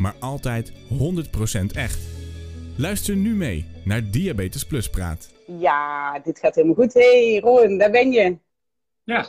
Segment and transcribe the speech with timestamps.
[0.00, 1.98] maar altijd 100% echt.
[2.76, 5.30] Luister nu mee naar Diabetes Plus Praat.
[5.46, 6.94] Ja, dit gaat helemaal goed.
[6.94, 8.38] hey, Ron, daar ben je.
[9.04, 9.26] Ja,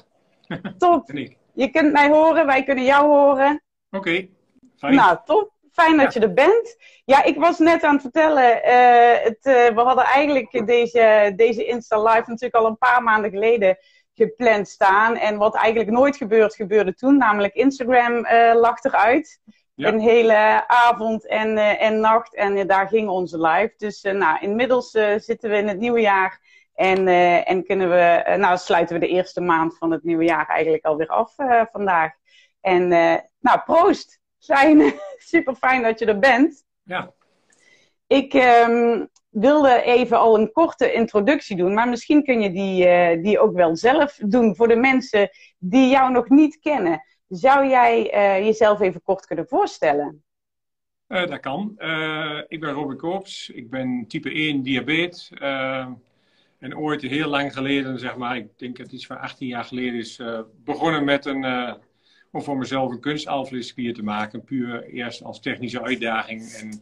[0.78, 1.06] Top.
[1.06, 1.38] ben ik.
[1.54, 3.64] Je kunt mij horen, wij kunnen jou horen.
[3.92, 4.28] Oké,
[4.78, 4.96] fijn.
[4.96, 5.52] Nou, top.
[5.72, 6.76] Fijn dat je er bent.
[7.06, 8.64] Ja, ik was net aan het vertellen.
[8.64, 13.32] eh, het, eh, we hadden eigenlijk deze, deze Insta Live natuurlijk al een paar maanden
[13.32, 13.78] geleden
[14.14, 15.16] gepland staan.
[15.18, 17.18] En wat eigenlijk nooit gebeurt, gebeurde toen.
[17.18, 19.40] Namelijk Instagram eh lag eruit.
[19.76, 19.88] Ja.
[19.88, 22.36] Een hele avond en, eh, en nacht.
[22.36, 23.74] En eh, daar ging onze live.
[23.78, 26.50] Dus eh, nou, inmiddels zitten we in het nieuwe jaar.
[26.74, 27.08] En,
[27.46, 31.08] en kunnen we, nou, sluiten we de eerste maand van het nieuwe jaar eigenlijk alweer
[31.08, 31.36] af
[31.72, 32.14] vandaag.
[32.62, 32.88] En
[33.40, 34.20] nou, proost!
[34.40, 34.94] Fijn,
[35.32, 36.64] super fijn dat je er bent.
[36.84, 37.14] Ja,
[38.08, 43.40] Ik ehm, wilde even al een korte introductie doen, maar misschien kun je die, die
[43.40, 47.04] ook wel zelf doen voor de mensen die jou nog niet kennen.
[47.32, 50.24] Zou jij eh, jezelf even kort kunnen voorstellen?
[51.08, 51.74] eh, dat kan.
[51.78, 53.50] Eh, ik ben Robin Koops.
[53.50, 55.32] Ik ben type 1 diabetes.
[56.60, 59.64] En ooit heel lang geleden, zeg maar, ik denk dat het iets van 18 jaar
[59.64, 60.22] geleden is,
[60.64, 61.46] begonnen met een,
[62.32, 64.44] om voor mezelf een kunstalvleesspier te maken.
[64.44, 66.42] Puur eerst als technische uitdaging.
[66.42, 66.82] En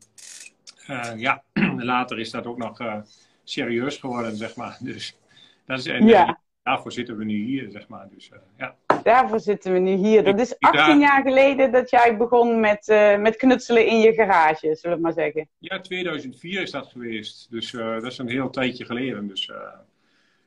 [1.20, 1.44] ja,
[1.94, 3.04] later is dat ook nog
[3.44, 4.78] serieus geworden, zeg maar.
[4.82, 5.18] Dus
[5.66, 6.40] dat is, en Ja.
[6.64, 8.08] daarvoor zitten we nu hier, zeg maar.
[8.10, 8.76] Dus ja.
[9.04, 10.24] Daarvoor zitten we nu hier.
[10.24, 13.86] Dat is Ik- ik 18 daar- jaar geleden dat jij begon met, eh, met knutselen
[13.86, 15.50] in je garage, zullen we maar zeggen.
[15.58, 17.52] Ja, 2004 is dat geweest.
[17.52, 19.28] Dus eh, dat is een heel tijdje geleden.
[19.28, 19.56] Dus, eh,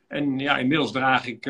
[0.08, 1.42] en ja, inmiddels draag ik,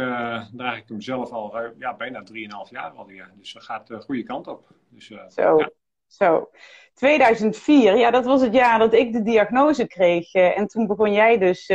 [0.52, 3.30] draag ik hem zelf al ja, bijna 3,5 jaar alweer.
[3.38, 4.68] Dus dat gaat de goede kant op.
[4.90, 5.70] Dus, Zo, ja.
[6.06, 6.50] zo.
[6.94, 10.32] 2004, ja, dat was het jaar dat ik de diagnose kreeg.
[10.32, 11.66] en toen begon jij dus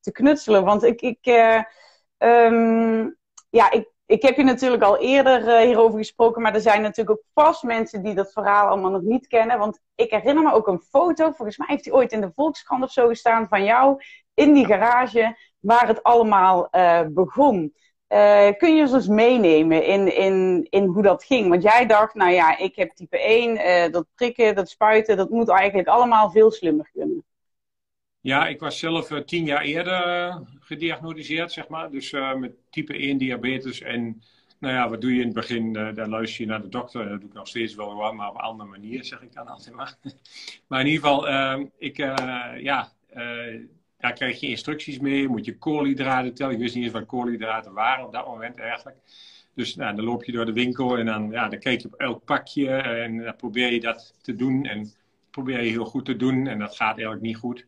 [0.00, 0.64] te knutselen.
[0.64, 1.62] Want ik, ik, eh,
[2.18, 3.08] ehm,
[3.50, 6.42] ja, ik, ik heb je natuurlijk al eerder eh, hierover gesproken.
[6.42, 9.58] Maar er zijn natuurlijk ook vast mensen die dat verhaal allemaal nog niet kennen.
[9.58, 11.32] Want ik herinner me ook een foto.
[11.32, 14.02] Volgens mij heeft hij ooit in de Volkskrant of zo gestaan van jou
[14.34, 15.36] in die garage.
[15.60, 17.74] Waar het allemaal eh, begon.
[18.06, 21.48] Eh, kun je ons eens meenemen in, in, in hoe dat ging?
[21.48, 25.30] Want jij dacht, nou ja, ik heb type 1, eh, dat prikken, dat spuiten, dat
[25.30, 27.24] moet eigenlijk allemaal veel slimmer kunnen.
[28.22, 31.90] Ja, ik was zelf eh, tien jaar eerder eh, gediagnosticeerd, zeg maar.
[31.90, 33.80] Dus eh, met type 1 diabetes.
[33.80, 34.22] En
[34.58, 35.72] nou ja, wat doe je in het begin?
[35.72, 37.08] Dan luister je naar de dokter.
[37.08, 39.74] Dat doe ik nog steeds wel maar op een andere manier, zeg ik dan altijd
[39.76, 39.96] maar.
[40.68, 41.96] maar in ieder geval, eh, ik,
[42.62, 42.92] ja...
[43.98, 45.28] daar krijg je instructies mee.
[45.28, 46.52] Moet je koolhydraten tellen.
[46.52, 48.96] Ik wist niet eens wat koolhydraten waren op dat moment eigenlijk.
[49.54, 52.00] Dus nou, dan loop je door de winkel en dan, ja, dan kijk je op
[52.00, 52.68] elk pakje.
[52.76, 54.64] En dan probeer je dat te doen.
[54.64, 54.92] En
[55.30, 56.46] probeer je heel goed te doen.
[56.46, 57.66] En dat gaat eigenlijk niet goed.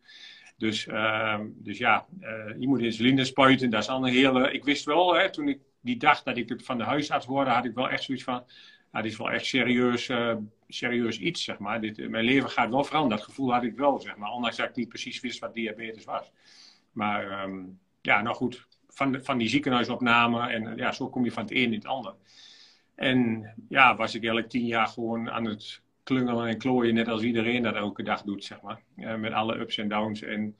[0.56, 3.70] Dus, ehm, dus ja, eh, je moet insuline spuiten.
[3.70, 4.52] Dat is al een hele...
[4.52, 7.50] Ik wist wel, hè, toen ik die dag dat ik het van de huisarts hoorde,
[7.50, 8.44] had ik wel echt zoiets van...
[8.92, 10.36] Ja, dit is wel echt serieus, eh,
[10.68, 11.80] serieus iets, zeg maar.
[11.80, 13.16] Dit, mijn leven gaat wel veranderen.
[13.16, 14.30] Dat gevoel had ik wel, zeg maar.
[14.30, 16.30] Ondanks dat ik niet precies wist wat diabetes was.
[16.92, 17.62] Maar ehm,
[18.02, 18.66] ja, nou goed.
[18.88, 20.48] Van, van die ziekenhuisopname.
[20.48, 22.14] En eh, ja, zo kom je van het een in het ander.
[22.94, 26.94] En ja, was ik eigenlijk tien jaar gewoon aan het klungelen en klooien.
[26.94, 28.82] Net als iedereen dat elke dag doet, zeg maar.
[29.18, 30.22] Met alle ups en downs.
[30.22, 30.56] En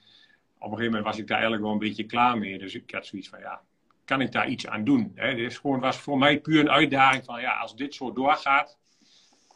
[0.58, 2.58] op een gegeven moment was ik daar eigenlijk wel een beetje klaar mee.
[2.58, 3.62] Dus ik had zoiets van, ja,
[4.04, 5.12] kan ik daar iets aan doen?
[5.14, 5.30] Hè?
[5.30, 8.78] Is gewoon, was voor mij puur een uitdaging van, ja, als dit zo doorgaat,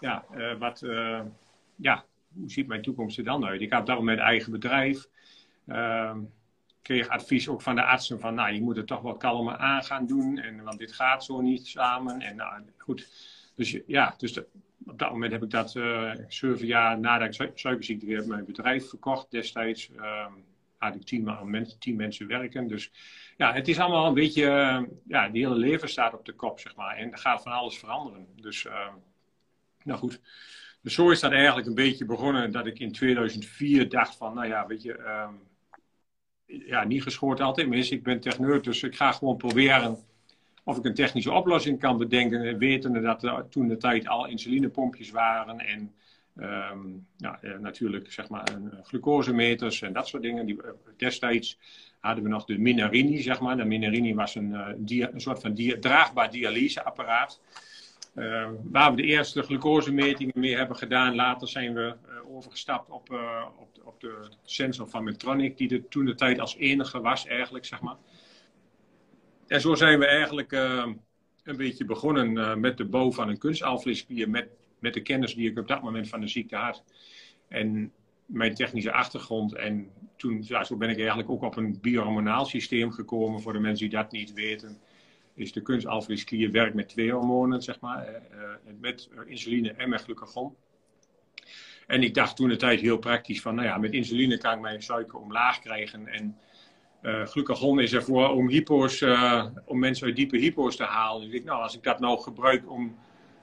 [0.01, 1.21] ja, eh, wat, eh,
[1.77, 3.61] ja, hoe ziet mijn toekomst er dan uit?
[3.61, 5.09] Ik had moment een eigen bedrijf.
[5.67, 6.21] Ehm,
[6.83, 9.85] kreeg advies ook van de artsen van, nou, je moet het toch wel kalmer aan
[9.85, 12.21] gaan doen, en, want dit gaat zo niet samen.
[12.21, 13.09] En nou, goed,
[13.55, 14.41] dus ja, dus
[14.89, 18.45] op dat moment heb ik dat eh, zeven jaar nadat ik su- suikerziekte weer mijn
[18.45, 19.91] bedrijf verkocht destijds.
[19.91, 20.33] ehm,
[20.79, 22.67] had ik tien, mensen, tien mensen werken.
[22.67, 22.93] Dus
[23.37, 26.61] ja, het is allemaal een beetje, eh, ja, die hele leven staat op de kop,
[26.61, 26.97] zeg maar.
[26.97, 28.27] En er gaat van alles veranderen.
[28.37, 28.95] Dus, ehm,
[29.85, 30.21] nou goed.
[30.83, 34.47] Dus zo is dat eigenlijk een beetje begonnen dat ik in 2004 dacht van, nou
[34.47, 35.35] ja, weet je, ehm,
[36.47, 37.91] ja, niet geschoord altijd mis.
[37.91, 39.99] Ik ben techneut, dus ik ga gewoon proberen
[40.69, 42.59] of ik een technische oplossing kan bedenken.
[42.59, 45.93] Wetende dat er toen de tijd al insulinepompjes waren en
[46.37, 46.79] ehm,
[47.21, 50.47] eh, natuurlijk zeg maar een, glucosemeters en dat soort dingen.
[50.47, 51.59] Die, eh, destijds
[52.01, 53.57] hadden we nog de Minarini, zeg maar.
[53.57, 57.41] De Minarini was een, eh, een soort van draagbaar dialyseapparaat.
[58.15, 61.15] Uh, waar we de eerste glucosemetingen mee hebben gedaan.
[61.15, 61.95] Later zijn we
[62.27, 63.11] overgestapt op,
[63.59, 67.65] op, op, de sensor van Medtronic, die er toen de tijd als enige was eigenlijk,
[67.65, 67.97] zeg maar.
[69.49, 74.49] En zo zijn we eigenlijk een beetje begonnen met de bouw van een kunstalvleesklier met,
[74.79, 76.85] met de kennis die ik op dat moment van de ziekte had.
[77.49, 77.93] En
[78.29, 79.55] mijn technische achtergrond.
[79.55, 83.41] En toen, ja, zo ben ik eigenlijk ook op een biohormonaal systeem gekomen.
[83.41, 84.81] Voor de mensen die dat niet weten,
[85.35, 88.07] is de kunstalvleesklier werkt met twee hormonen, zeg maar.
[88.07, 90.55] Eh, eh, met insuline en met glucagon.
[91.87, 94.61] En ik dacht toen de tijd heel praktisch van, nou ja, met insuline kan ik
[94.61, 96.07] mijn suiker omlaag krijgen.
[96.07, 96.39] En
[97.03, 99.03] uh, glucagon is ervoor om hypo's,
[99.65, 101.31] om mensen uit diepe hypo's te halen.
[101.31, 102.97] Dus ik, nou, als ik dat nou gebruik om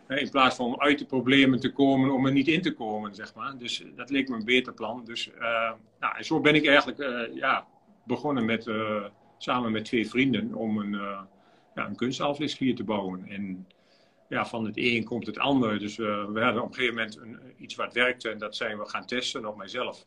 [0.08, 3.36] in plaats van uit de problemen te komen, om er niet in te komen, zeg
[3.36, 3.58] maar.
[3.58, 5.06] Dus eh, dat leek me een beter plan.
[5.06, 5.32] Dus
[6.00, 7.68] nou, en zo ben ik eigenlijk ja,
[8.04, 8.70] begonnen met,
[9.38, 10.92] samen met twee vrienden om een,
[11.76, 13.26] ja, een te bouwen.
[13.28, 13.68] En
[14.30, 15.80] ja, van het een komt het ander.
[15.80, 18.90] Dus we hadden op een gegeven moment een, iets wat werkte en dat zijn we
[18.90, 20.06] gaan testen op mijzelf.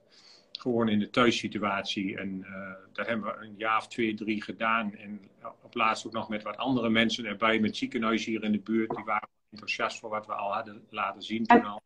[0.58, 2.19] Gewoon in de thuissituatie.
[2.19, 2.46] En
[2.93, 4.94] dat hebben we een jaar of twee, drie gedaan.
[4.94, 5.20] En
[5.62, 8.90] op laatst ook nog met wat andere mensen erbij, met ziekenhuizen hier in de buurt.
[8.90, 11.82] Die waren enthousiast voor wat we al hadden laten zien toen al.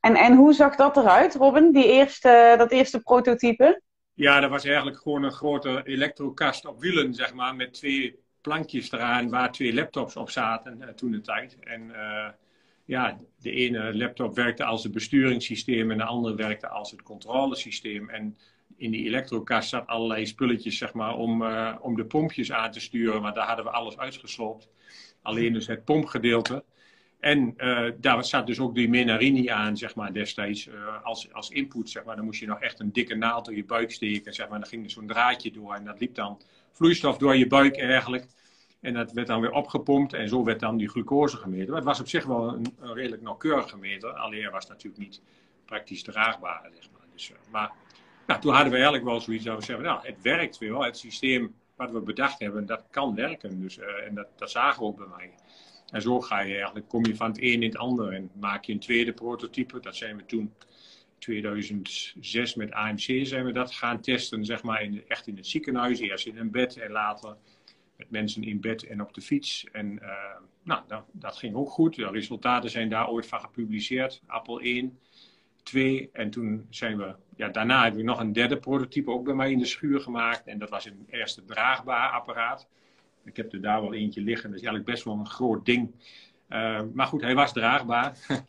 [0.00, 3.82] En, en hoe zag dat eruit, Robin, die eerste, dat eerste prototype?
[4.14, 8.92] Ja, dat was eigenlijk gewoon een grote elektrokast op wielen, zeg maar, met twee plankjes
[8.92, 11.56] eraan waar twee laptops op zaten uh, toen de tijd.
[11.60, 12.28] En uh,
[12.92, 18.08] ja, de ene laptop werkte als het besturingssysteem en de andere werkte als het controlesysteem.
[18.08, 18.36] En
[18.76, 22.80] in die elektrokast zat allerlei spulletjes, zeg maar, om, uh, om de pompjes aan te
[22.80, 24.68] sturen, maar daar hadden we alles uitgesloopt.
[25.22, 26.64] Alleen dus het pompgedeelte.
[27.20, 31.50] En uh, daar zat dus ook die Menarini aan, zeg maar, destijds uh, als, als
[31.50, 32.16] input, zeg maar.
[32.16, 34.58] Dan moest je nog echt een dikke naald door je buik steken, zeg maar.
[34.58, 36.40] Dan ging er zo'n draadje door en dat liep dan
[36.72, 38.26] vloeistof door je buik eigenlijk.
[38.82, 41.66] En dat werd dan weer opgepompt en zo werd dan die glucose gemeten.
[41.66, 45.20] Maar het was op zich wel een, redelijk nauwkeurige meter, alleen was het natuurlijk niet
[45.64, 47.06] praktisch draagbaar, zeg maar.
[47.12, 47.72] Dus, uh, maar
[48.26, 50.84] nou, toen hadden we eigenlijk wel zoiets dat we zeggen, nou, het werkt wel.
[50.84, 53.60] Het systeem wat we bedacht hebben, dat kan werken.
[53.60, 55.30] Dus, en dat, dat zagen we ook bij mij.
[55.90, 58.64] En zo ga je eigenlijk, kom je van het een in het ander en maak
[58.64, 59.80] je een tweede prototype.
[59.80, 60.52] Dat zijn we toen
[61.18, 65.98] 2006 met AMC zijn we dat gaan testen, zeg maar, in, echt in het ziekenhuis.
[65.98, 67.36] Eerst in een bed en later
[68.08, 69.66] mensen in bed en op de fiets.
[69.72, 70.08] En uh,
[70.62, 71.94] nou, dat, dat, ging ook goed.
[71.94, 74.22] De resultaten zijn daar ooit van gepubliceerd.
[74.26, 74.98] Appel 1,
[75.62, 76.10] 2.
[76.12, 79.50] En toen zijn we, ja, daarna heb ik nog een derde prototype ook bij mij
[79.50, 80.46] in de schuur gemaakt.
[80.46, 82.68] En dat was een eerste draagbaar apparaat.
[83.24, 84.50] Ik heb er daar wel eentje liggen.
[84.50, 85.90] Dat is eigenlijk best wel een groot ding.
[86.48, 88.18] Uh, maar goed, hij was draagbaar.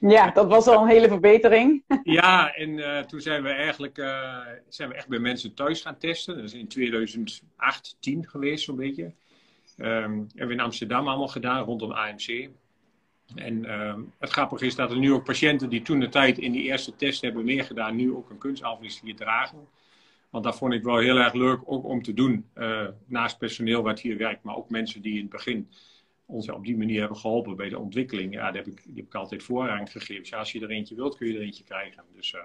[0.00, 1.84] Ja, dat was al een hele verbetering.
[2.02, 4.38] ja, en uh, toen zijn we eigenlijk uh,
[4.68, 6.34] zijn we echt bij mensen thuis gaan testen.
[6.36, 9.04] Dat is in 2008, 10 geweest zo'n beetje.
[9.78, 12.48] Um, hebben we in Amsterdam allemaal gedaan, rondom AMC.
[13.34, 16.52] En uh, het grappige is dat er nu ook patiënten die toen de tijd in
[16.52, 19.68] die eerste test hebben meegedaan, nu ook een kunstafwisseling dragen.
[20.30, 22.46] Want dat vond ik wel heel erg leuk ook om te doen.
[22.54, 25.68] Uh, naast personeel wat hier werkt, maar ook mensen die in het begin
[26.26, 28.34] ons op die manier hebben geholpen bij de ontwikkeling.
[28.34, 30.22] Ja, die heb ik, die heb ik altijd voorrang gegeven.
[30.22, 32.04] Dus als je er eentje wilt, kun je er eentje krijgen.
[32.14, 32.40] Dus, uh,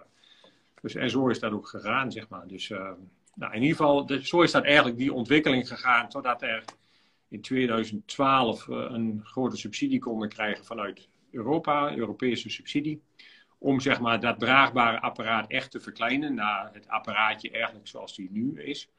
[0.82, 2.48] dus, en zo is dat ook gegaan, zeg maar.
[2.48, 2.92] Dus uh,
[3.36, 6.10] nou, in ieder geval, de, zo is dat eigenlijk die ontwikkeling gegaan.
[6.10, 6.64] Totdat er
[7.28, 13.02] in 2012 een grote subsidie konden krijgen vanuit Europa, Europese subsidie
[13.62, 18.32] om zeg maar, dat draagbare apparaat echt te verkleinen naar het apparaatje eigenlijk zoals die
[18.32, 18.90] nu is.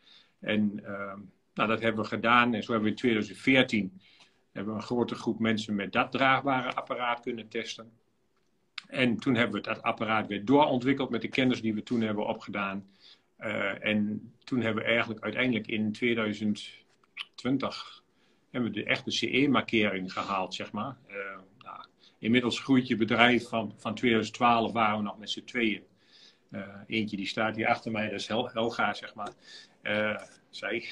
[0.40, 1.14] En uh,
[1.54, 4.00] nou, dat hebben we gedaan en zo hebben we in 2014
[4.52, 7.92] hebben we een grote groep mensen met dat draagbare apparaat kunnen testen.
[8.86, 12.26] En toen hebben we dat apparaat weer doorontwikkeld met de kennis die we toen hebben
[12.26, 12.86] opgedaan.
[13.40, 18.02] Uh, en toen hebben we eigenlijk uiteindelijk in 2020
[18.50, 20.96] hebben we de echte CE-markering gehaald, zeg maar.
[21.08, 21.16] Uh,
[22.18, 25.82] Inmiddels groeit je bedrijf van, van 2012 waren we nog met z'n tweeën.
[26.50, 29.32] Uh, eentje die staat hier achter mij, dat is Hel Helga, zeg maar.
[30.50, 30.84] Zij.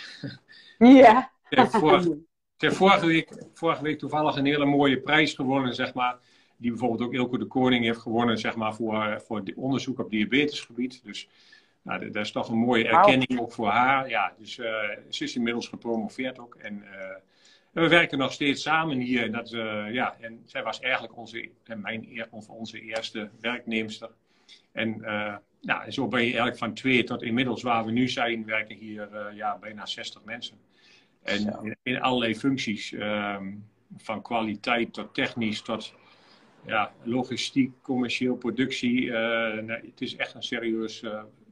[0.79, 1.31] Ja.
[2.61, 6.19] vorige, vorige, week, vorige week toevallig een hele mooie prijs gewonnen, zeg maar.
[6.57, 11.01] Die bijvoorbeeld ook Ilko de Koning heeft gewonnen, zeg maar, voor, voor onderzoek op diabetesgebied.
[11.05, 11.29] Dus
[11.83, 14.09] nou, dat is toch een mooie erkenning ook voor haar.
[14.09, 14.67] Ja, dus uh,
[15.09, 16.55] ze is inmiddels gepromoveerd ook.
[16.55, 16.85] En
[17.73, 19.23] en we werken nog steeds samen hier.
[19.23, 24.11] En, dat, uh, ja, en zij was eigenlijk onze, en mijn, of onze eerste werknemster.
[24.73, 25.01] En,
[25.61, 29.35] nou, zo ben je eigenlijk van twee tot inmiddels waar we nu zijn, werken hier
[29.35, 30.59] ja, bijna 60 mensen.
[31.23, 33.65] En in, in, allerlei functies, um,
[33.97, 35.95] van kwaliteit tot technisch tot
[36.67, 39.11] ja, logistiek, commercieel productie.
[39.11, 41.05] Nou, het is echt een serieus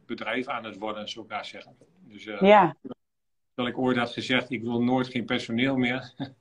[0.07, 1.77] bedrijf aan het worden, zo ik zeggen.
[2.01, 2.77] Dus, ja
[3.59, 6.13] dat ik ooit had gezegd, ik wil nooit geen personeel meer.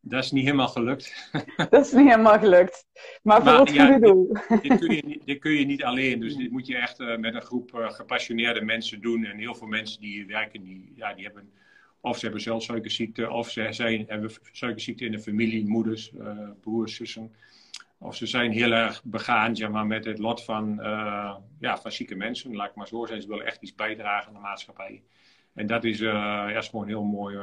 [0.00, 1.30] Dat is niet helemaal gelukt.
[1.70, 2.86] dat is niet helemaal gelukt.
[3.22, 4.36] Maar voor het goede doel.
[4.62, 6.20] Dit kun, je niet, dit kun je niet alleen.
[6.20, 9.24] Dus dit moet je echt uh, met een groep uh, gepassioneerde mensen doen.
[9.24, 11.52] En heel veel mensen die hier werken, die, ja, die hebben...
[12.00, 16.50] Of ze hebben zelf suikerziekte, of ze zijn, hebben suikerziekte in de familie, moeders, uh,
[16.60, 17.34] broers, zussen.
[17.98, 20.76] Of ze zijn heel erg begaan zeg maar, met het lot van,
[21.60, 22.56] ja, van zieke mensen.
[22.56, 23.22] Laat ik maar zo zijn.
[23.22, 25.02] Ze willen echt iets bijdragen aan de maatschappij.
[25.54, 27.38] En dat is, ja, is gewoon heel mooi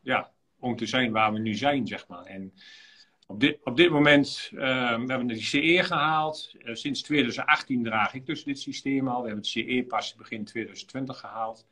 [0.00, 2.24] ja, om te zijn waar we nu zijn, zeg maar.
[2.24, 2.52] En
[3.26, 4.60] op dit, op dit moment, uh,
[5.00, 6.54] we hebben de CE gehaald.
[6.58, 9.20] Uh, sinds 2018 draag ik dus dit systeem al.
[9.20, 11.66] We hebben het CE pas begin 2020 gehaald.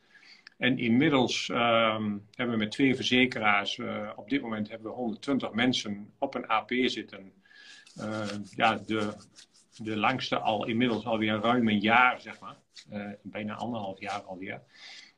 [0.61, 5.53] En inmiddels uh, hebben we met twee verzekeraars, uh, op dit moment hebben we 120
[5.53, 7.33] mensen op een AP zitten.
[8.55, 9.13] ja, de,
[9.77, 12.57] de langste al inmiddels alweer ruim een jaar, zeg maar.
[13.23, 14.63] bijna anderhalf jaar alweer.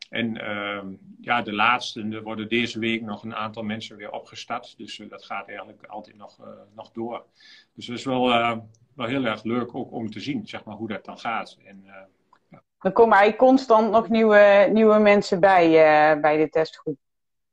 [0.09, 0.83] En uh,
[1.21, 4.75] ja, de laatste, er worden deze week nog een aantal mensen weer opgestart.
[4.77, 6.39] Dus dat gaat eigenlijk altijd nog,
[6.75, 7.25] nog door.
[7.75, 8.27] Dus dat is wel,
[8.95, 11.59] wel heel erg leuk ook om te zien, zeg maar, hoe dat dan gaat.
[11.65, 11.85] En,
[12.83, 15.71] Er komen eigenlijk constant nog nieuwe, nieuwe mensen bij,
[16.21, 16.97] bij de testgroep.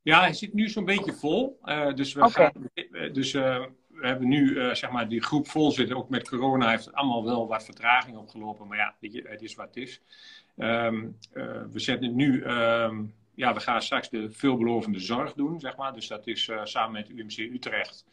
[0.02, 1.60] Ja, hij zit nu zo'n beetje vol.
[1.96, 2.52] dus we, okay.
[2.54, 5.98] gaan, dus, we hebben nu zeg maar die groep vol zitten.
[5.98, 8.68] Ook met corona heeft het allemaal wel wat vertraging opgelopen.
[8.68, 10.02] Maar ja, het is wat het is.
[10.60, 15.78] Um, uh, we zetten nu, um, ja, we gaan straks de veelbelovende zorg doen, zeg
[15.78, 15.94] maar.
[15.94, 18.06] Dus dat is samen met UMC Utrecht.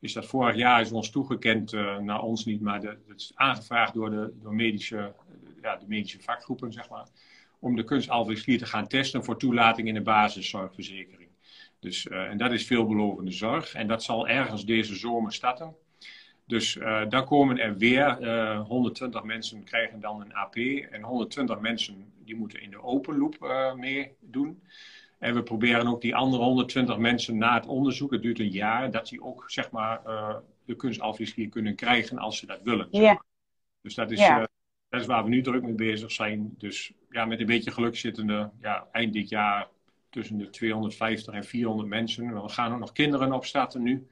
[0.00, 3.94] Is dat vorig jaar is ons toegekend, uh, naar ons niet, maar dat is aangevraagd
[3.94, 5.12] door de, door medische,
[5.62, 7.06] ja, de medische vakgroepen, zeg maar.
[7.58, 11.28] Om de kunstalvleesklier te gaan testen voor toelating in de basiszorgverzekering.
[11.80, 13.74] Dus, en dat is veelbelovende zorg.
[13.74, 15.74] En dat zal ergens deze zomer starten.
[16.48, 20.56] Dus uh, dan komen er weer uh, eh, 120 mensen krijgen dan een AP.
[20.90, 23.36] En 120 mensen die moeten in de open loop
[23.76, 24.62] meedoen.
[25.18, 28.90] En we proberen ook die andere 120 mensen na het onderzoek, het duurt een jaar,
[28.90, 30.00] dat die ook zeg maar
[30.64, 32.88] de kunstalvleesklier kunnen krijgen als ze dat willen.
[32.90, 33.22] Ja.
[33.82, 34.48] Dus dat is, ja.
[34.88, 36.54] dat is waar we nu druk mee bezig zijn.
[36.58, 39.68] Dus ja, met een beetje geluk zitten er ja, eind dit jaar
[40.10, 42.42] tussen de 250 en 400 mensen.
[42.42, 44.06] We gaan er nog kinderen opstarten nu.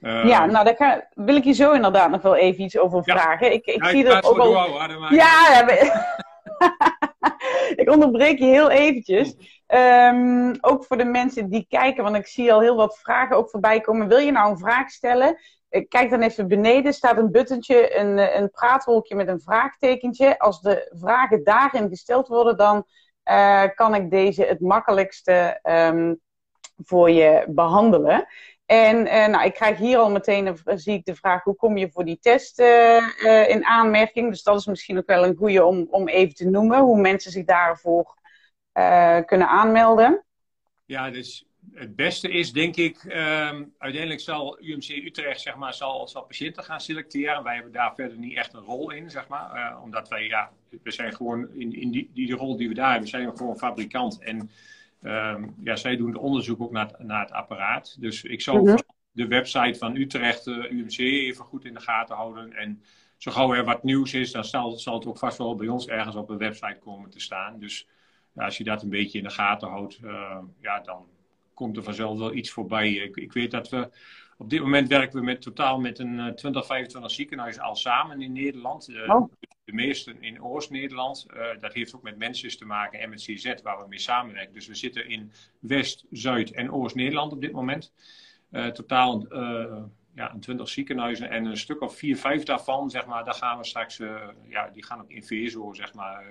[0.00, 3.52] Uh, ja, nou daar wil ik je zo inderdaad nog wel even iets over vragen.
[3.52, 4.52] Ik, ik ja, zie dat ook al.
[4.52, 5.68] Door, ja,
[7.82, 9.34] ik onderbreek je heel eventjes.
[9.74, 13.50] Um, ook voor de mensen die kijken, want ik zie al heel wat vragen ook
[13.50, 14.08] voorbij komen.
[14.08, 15.38] Wil je nou een vraag stellen?
[15.88, 20.38] Kijk dan even beneden, staat een buttentje, een, een praatwolkje met een vraagtekentje.
[20.38, 22.84] Als de vragen daarin gesteld worden, dan
[23.24, 26.20] uh, kan ik deze het makkelijkste um,
[26.76, 28.26] voor je behandelen.
[28.66, 31.76] En uh, nou, ik krijg hier al meteen een, zie ik de vraag: hoe kom
[31.76, 32.58] je voor die test
[33.46, 34.30] in aanmerking?
[34.30, 37.30] Dus dat is misschien ook wel een goede om, om even te noemen, hoe mensen
[37.30, 38.20] zich daarvoor
[39.26, 40.24] kunnen aanmelden.
[40.84, 46.08] Ja, dus het beste is denk ik, um, uiteindelijk zal UMC Utrecht zeg maar, zal,
[46.08, 47.42] zal patiënten gaan selecteren.
[47.42, 49.80] Wij hebben daar verder niet echt een rol in, zeg maar.
[49.82, 50.50] omdat wij, ja,
[50.82, 53.58] we zijn gewoon in, in die, die rol die we daar hebben, zijn we gewoon
[53.58, 54.22] fabrikant.
[54.22, 54.50] En
[55.02, 57.96] Um, ja, zij doen het onderzoek ook naar, naar het apparaat.
[58.00, 58.82] Dus ik zal mm-hmm.
[59.12, 62.52] de website van Utrecht, uh, eh, UMC, even goed in de gaten houden.
[62.52, 62.82] En
[63.16, 65.86] zo gauw er wat nieuws is, dan zal, zal het ook vast wel bij ons
[65.86, 67.58] ergens op de website komen te staan.
[67.58, 67.86] Dus
[68.34, 71.06] ja, als je dat een beetje in de gaten houdt, uh, ja, dan
[71.54, 72.92] komt er vanzelf wel iets voorbij.
[72.92, 73.90] Ik, ik weet dat we
[74.42, 78.22] op dit moment werken we met, totaal met een uh, 20, 25 ziekenhuizen al samen
[78.22, 78.88] in Nederland.
[78.88, 79.32] Uh, oh.
[79.64, 81.26] De meeste in Oost-Nederland.
[81.34, 84.54] Uh, dat heeft ook met mensen te maken en met CZ waar we mee samenwerken.
[84.54, 87.92] Dus we zitten in West, Zuid en Oost-Nederland op dit moment.
[88.50, 89.26] Eh, totaal
[90.14, 93.64] ja, 20 ziekenhuizen en een stuk of 4, 5 daarvan, zeg maar, daar gaan we
[93.64, 93.96] straks,
[94.48, 96.24] ja, die gaan ook in VSO, zeg maar,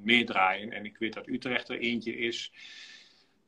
[0.00, 0.72] meedraaien.
[0.72, 2.52] En ik weet dat Utrecht er eentje is.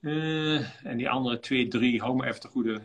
[0.01, 2.81] en die andere twee, drie, me even te goede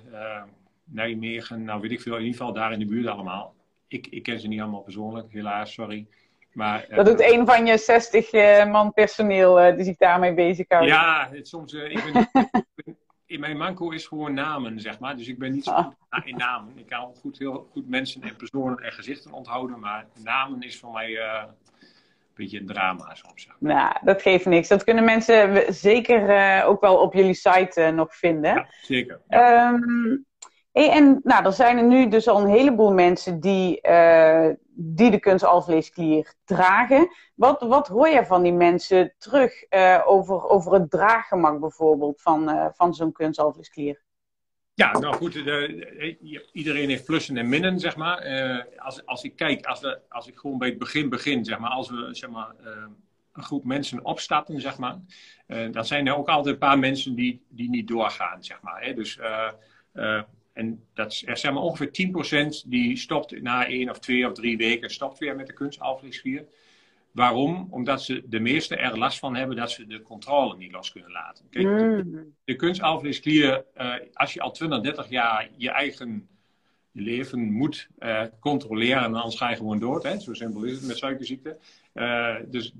[0.92, 3.56] Nijmegen, nou weet ik veel, in ieder geval daar in de buurt allemaal.
[3.88, 6.08] Ik, ik ken ze niet allemaal persoonlijk, helaas, sorry.
[6.54, 10.88] Maar, dat doet een van je 60 uh, man personeel uh, die zich daarmee bezighoudt.
[10.88, 11.74] Ja, het, soms.
[11.74, 12.30] Ik ben,
[13.26, 15.18] in mijn manco is gewoon namen, zeg maar.
[15.18, 15.86] Dus ik ben niet zo ah.
[15.86, 16.78] goed in namen.
[16.78, 20.92] Ik kan goed, heel goed mensen en personen en gezichten onthouden, maar namen is voor
[20.92, 21.20] mij
[22.42, 23.50] beetje een drama soms.
[23.60, 24.68] Nou, dat geeft niks.
[24.68, 28.54] Dat kunnen mensen zeker ook wel op jullie site nog vinden.
[28.54, 29.22] Ja, zeker.
[29.28, 29.74] Ja.
[29.74, 30.26] Um,
[30.72, 35.20] en nou, er zijn er nu dus al een heleboel mensen die, uh, die de
[35.20, 37.08] kunstalvleesklier dragen.
[37.36, 39.54] Wat, wat hoor je van die mensen terug
[40.06, 44.02] over, over het draaggemak bijvoorbeeld van, van zo'n kunstalvleesklier?
[44.82, 45.36] Ja, nou goed,
[46.52, 48.26] iedereen heeft plussen en minnen, zeg maar.
[48.78, 51.90] als, als ik kijk, als, als ik gewoon bij het begin begin, zeg maar, als
[51.90, 52.56] we zeg maar,
[53.34, 55.00] een groep mensen opstarten, zeg maar,
[55.72, 58.84] dan zijn er ook altijd een paar mensen die, die niet doorgaan, zeg maar.
[58.84, 58.94] Hè?
[58.94, 59.20] Dus
[60.54, 61.92] en dat is er maar ongeveer
[62.66, 66.46] 10% die stopt na één of twee of drie weken, stopt weer met de kunstalvleesklier.
[67.12, 67.68] Waarom?
[67.70, 71.12] Omdat ze de meeste er last van hebben dat ze de controle niet los kunnen
[71.12, 71.46] laten.
[71.50, 71.66] Kijk,
[72.46, 76.28] de, kunstalvleesklier, uh, als je al 20, 30 jaar je eigen
[76.92, 80.04] leven moet uh, controleren, anders ga je gewoon dood.
[80.04, 80.20] Hè?
[80.20, 81.58] Zo simpel is het met suikerziekte.
[81.94, 82.74] Uh, dus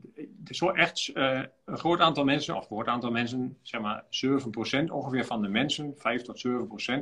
[0.50, 5.26] zo echt een groot aantal mensen, of een groot aantal mensen, zeg maar 7% ongeveer
[5.26, 6.46] van de mensen, 5 tot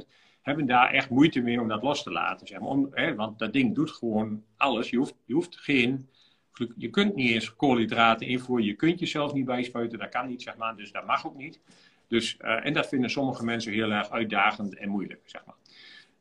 [0.03, 0.07] 7%,
[0.41, 2.47] hebben daar echt moeite mee om dat los te laten.
[2.47, 2.69] Zeg maar.
[2.69, 4.89] om, hè, want dat ding doet gewoon alles.
[4.89, 6.09] Je hoeft, je hoeft geen
[6.77, 10.57] je kunt niet eens koolhydraten invoeren, je kunt jezelf niet bijspuiten, dat kan niet, zeg
[10.57, 11.59] maar, dus dat mag ook niet.
[12.07, 15.55] Dus, uh, en dat vinden sommige mensen heel erg uitdagend en moeilijk, zeg maar.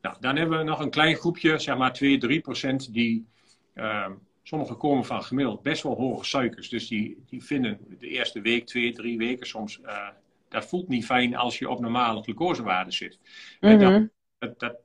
[0.01, 3.27] Nou, dan hebben we nog een klein groepje, zeg maar 2, 3 procent, die,
[3.75, 4.11] uh,
[4.43, 6.69] sommigen komen van gemiddeld best wel hoge suikers.
[6.69, 10.09] Dus die, die vinden de eerste week, twee, drie weken soms, uh,
[10.49, 13.19] dat voelt niet fijn als je op normale glucosewaarden zit.
[13.61, 13.81] Mm -hmm.
[13.81, 14.77] En dat, dat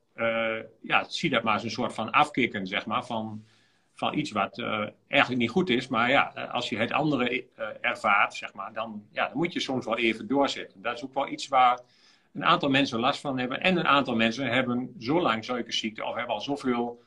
[0.82, 3.44] ja, zie dat maar als een soort van afkicken, zeg maar, van
[4.04, 5.88] van iets wat uh, eigenlijk niet goed is.
[5.88, 9.54] Maar ja, eh, als je het andere uh, ervaart, zeg maar, dan, ja, dan moet
[9.54, 10.82] je soms wel even doorzetten.
[10.82, 11.80] Dat is ook wel iets waar
[12.34, 13.62] een aantal mensen last van hebben.
[13.62, 17.02] En een aantal mensen hebben zo lang suikerziekte of hebben al zoveel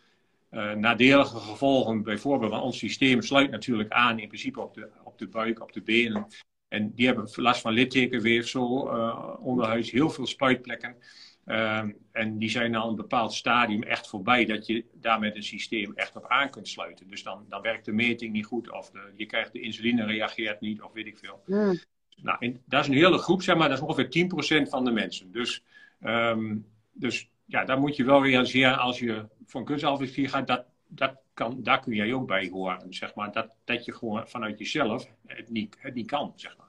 [0.76, 2.02] nadelige gevolgen.
[2.02, 5.72] Bijvoorbeeld, want ons systeem sluit natuurlijk aan in principe op de, op de buik, op
[5.72, 6.26] de benen.
[6.68, 8.90] En die hebben last van littekenweefsel,
[9.40, 10.96] onderhuis, heel veel spuitplekken.
[11.46, 15.42] Ehm, en die zijn al een bepaald stadium echt voorbij dat je daar met een
[15.42, 17.08] systeem echt op aan kunt sluiten.
[17.08, 20.60] Dus dan, dan werkt de meting niet goed of de, je krijgt de insuline reageert
[20.60, 21.42] niet of weet ik veel.
[21.46, 21.78] Mm.
[22.16, 25.32] Nou, dat is een hele groep, zeg maar, dat is ongeveer 10% van de mensen.
[25.32, 25.62] Dus,
[26.04, 31.14] um, dus ja, daar moet je wel realiseren als je van kunstalvleesklier gaat, dat, dat
[31.34, 32.94] kan, daar kun jij ook bij horen.
[32.94, 36.65] Zeg maar, dat, dat je gewoon vanuit jezelf het niet, het niet kan, zeg maar.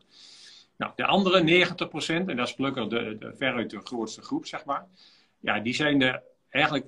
[0.77, 4.65] Nou, de andere 90%, en dat is gelukkig de, de, veruit de grootste groep, zeg
[4.65, 4.85] maar.
[5.39, 6.85] Ja, die zijn er eigenlijk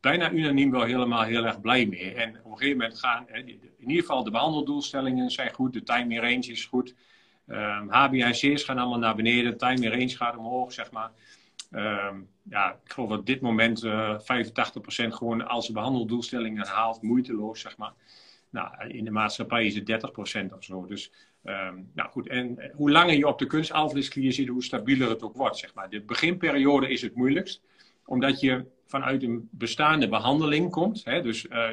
[0.00, 2.14] bijna unaniem wel helemaal heel erg blij mee.
[2.14, 6.14] En op een gegeven moment gaan, in ieder geval de behandeldoelstellingen zijn goed, de time
[6.14, 6.94] in range is goed.
[7.46, 11.10] Um, ehm, HbA1c's gaan allemaal naar beneden, time range gaat omhoog, zeg maar.
[11.70, 14.46] Um, ja, ik geloof dat dit moment uh, eh,
[15.08, 17.92] 85% gewoon als de behandeldoelstellingen haalt, moeiteloos, zeg maar.
[18.50, 19.86] Nou, in de maatschappij is het
[20.50, 20.86] 30% of zo.
[20.86, 21.12] Dus
[21.44, 25.36] Um, nou goed, en hoe langer je op de kunstalvleesklier zit, hoe stabieler het ook
[25.36, 25.56] wordt.
[25.56, 25.90] Zeg maar.
[25.90, 27.62] De beginperiode is het moeilijkst,
[28.04, 31.04] omdat je vanuit een bestaande behandeling komt.
[31.04, 31.68] Hè, dus uh,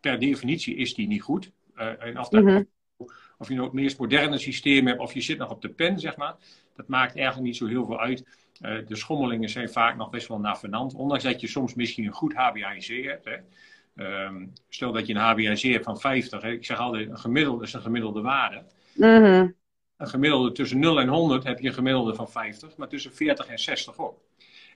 [0.00, 1.50] per definitie is die niet goed.
[1.76, 2.66] Uh, en of, mm -hmm.
[3.38, 5.98] of, je nou het meest moderne systeem hebt, of je zit nog op de pen,
[5.98, 6.36] zeg maar.
[6.76, 8.24] Dat maakt eigenlijk niet zo heel veel uit.
[8.60, 10.94] Uh, de schommelingen zijn vaak nog best wel navenant.
[10.94, 13.24] Ondanks dat je soms misschien een goed HbA1c hebt.
[13.24, 13.36] Hè.
[14.24, 16.42] Um, stel dat je een HbA1c hebt van 50.
[16.42, 16.50] Hè.
[16.50, 18.64] Ik zeg altijd, een gemiddelde is een gemiddelde waarde.
[18.94, 19.54] Mm
[19.96, 23.46] Een gemiddelde tussen 0 en 100 heb je een gemiddelde van 50, maar tussen 40
[23.46, 24.18] en 60 ook.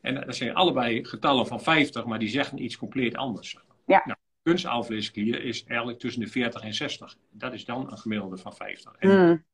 [0.00, 3.58] En dat zijn allebei getallen van 50, maar die zeggen iets compleet anders.
[3.86, 4.02] Ja.
[4.04, 7.16] Nou, kunstalvleesklier is eigenlijk tussen de 40 en 60.
[7.30, 8.92] Dat is dan een gemiddelde van 50.
[8.98, 9.44] En mm.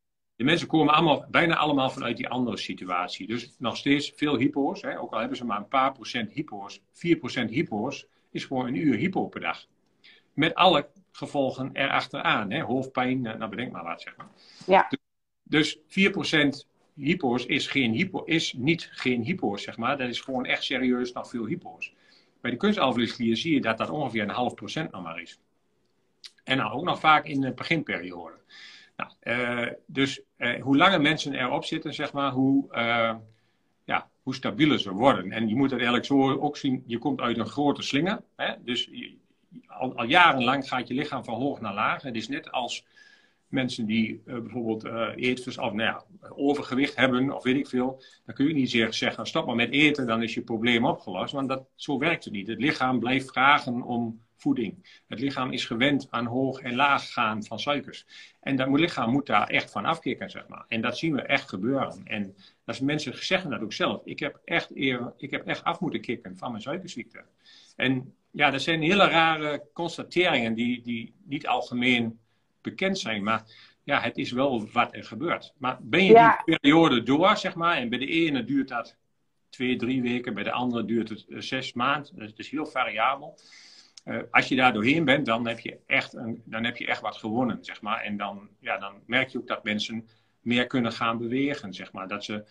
[0.41, 3.27] De mensen komen allemaal, bijna allemaal vanuit die andere situatie.
[3.27, 4.83] Dus nog steeds veel hypo's.
[4.83, 5.01] Hè?
[5.01, 6.81] Ook al hebben ze maar een paar procent hypo's.
[6.81, 6.83] 4%
[7.51, 9.67] hypo's is gewoon een uur hypo per dag.
[10.41, 12.51] Met alle gevolgen erachteraan.
[12.51, 12.61] Hè?
[12.61, 14.29] Hoofdpijn, eh, nou bedenk maar wat, zeg maar.
[14.67, 14.91] Ja.
[15.43, 19.99] Dus 4% hypo's is, geen hypo, is niet geen hypo's, zeg maar.
[19.99, 21.95] Dat is gewoon echt serieus nog veel hypo's.
[22.41, 25.39] Bij de kunstalvleesklier zie je dat dat ongeveer een half procent nog maar is.
[26.45, 28.39] En nou ook nog vaak in de beginperiode.
[28.97, 33.15] Nou, uh, dus uh, hoe langer mensen erop zitten, zeg maar, hoe, uh,
[33.85, 35.33] ja, hoe stabieler ze worden.
[35.33, 38.23] En je moet het eigenlijk zo ook zien, je komt uit een grote slinger.
[38.37, 38.55] Hè?
[38.65, 39.19] Dus je,
[39.67, 42.03] al, jarenlang gaat je lichaam van hoog naar laag.
[42.03, 42.85] Het is net als
[43.49, 48.03] mensen die uh, bijvoorbeeld uh, eetvers, of nou ja, overgewicht hebben of weet ik veel.
[48.25, 51.33] Dan kun je niet zeggen, stop maar met eten, dan is je probleem opgelost.
[51.33, 52.47] Want dat, zo werkt het niet.
[52.47, 55.03] Het lichaam blijft vragen om voeding.
[55.09, 58.07] Het lichaam is gewend aan hoog en laag gaan van suikers.
[58.41, 60.65] En dat lichaam moet daar echt van afkicken, zeg maar.
[60.69, 62.01] En dat zien we echt gebeuren.
[62.05, 64.01] En als mensen zeggen dat ook zelf.
[64.05, 67.25] Ik heb echt, eer, ik heb echt af moeten kicken van mijn suikerziekte.
[67.77, 72.19] En ja, dat zijn hele rare constateringen die, die niet algemeen
[72.61, 73.23] bekend zijn.
[73.23, 73.45] Maar
[73.85, 75.55] ja, het is wel wat er gebeurt.
[75.59, 78.97] Maar ben je die periode door, zeg maar, en bij de ene duurt dat
[79.49, 82.21] twee, drie weken, bij de andere duurt het eh, zes maanden.
[82.21, 83.39] Het is heel variabel.
[84.05, 87.01] Uh, als je daar doorheen bent, dan heb je echt, een, dan heb je echt
[87.01, 88.01] wat gewonnen, zeg maar.
[88.01, 90.09] En dan, ja, dan merk je ook dat mensen
[90.41, 92.09] meer kunnen gaan bewegen, zeg maar.
[92.09, 92.45] Dat ze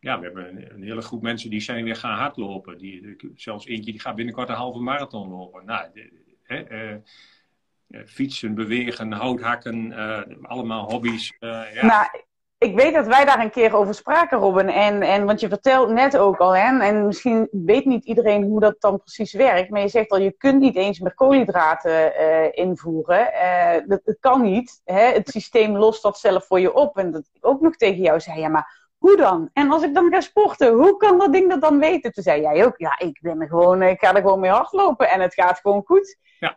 [0.00, 2.78] ja, we hebben een, hele groep mensen die zijn weer gaan hardlopen.
[2.78, 5.64] Die, zelfs eentje die gaat binnenkort een halve marathon lopen.
[5.64, 5.88] Nou,
[6.42, 6.96] hè, uh,
[8.06, 11.36] fietsen, bewegen, houthakken, uh, allemaal hobby's.
[11.38, 11.84] Ja.
[11.86, 12.24] Maar
[12.58, 14.68] ik weet dat wij daar een keer over spraken, Robin.
[14.68, 18.60] En, en want je vertelt net ook al, hè, en misschien weet niet iedereen hoe
[18.60, 19.70] dat dan precies werkt.
[19.70, 23.30] Maar je zegt al, je kunt niet eens meer koolhydraten uh, invoeren.
[23.32, 24.80] Uh, dat, dat, kan niet.
[24.84, 25.12] Hè?
[25.12, 26.98] Het systeem lost dat zelf voor je op.
[26.98, 29.50] En dat ik ook nog tegen jou zei, ja, maar hoe dan?
[29.52, 32.12] En als ik dan ga sporten, hoe kan dat ding dat dan weten?
[32.12, 35.10] Toen zei jij ook, ja, ik ben er gewoon, ik ga er gewoon mee hardlopen
[35.10, 36.18] en het gaat gewoon goed.
[36.38, 36.56] Ja.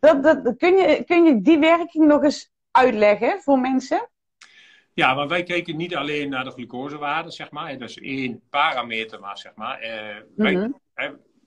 [0.00, 4.10] Dat, dat, kun, je, kun je die werking nog eens uitleggen voor mensen?
[4.94, 7.78] Ja, maar wij kijken niet alleen naar de glucosewaarde, zeg maar.
[7.78, 9.78] Dat is één parameter, maar zeg maar.
[9.78, 10.70] Eh, wij, mhm.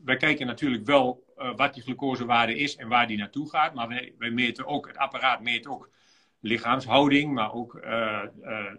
[0.04, 3.74] wij, kijken natuurlijk wel uh, wat die glucosewaarde is en waar die naartoe gaat.
[3.74, 5.90] Maar wij, wij meten ook, het apparaat meet ook
[6.40, 8.22] lichaamshouding, maar ook uh,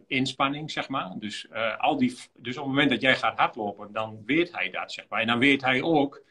[0.07, 1.13] inspanning, zeg maar.
[1.19, 1.49] Dus,
[1.79, 5.09] al die, dus op het moment dat jij gaat hardlopen, dan weet hij dat, zeg
[5.09, 5.21] maar.
[5.21, 6.23] En dan weet hij ook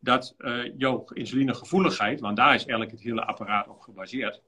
[0.00, 0.34] dat
[0.76, 4.42] jouw insulinegevoeligheid, want daar is eigenlijk het hele apparaat op gebaseerd.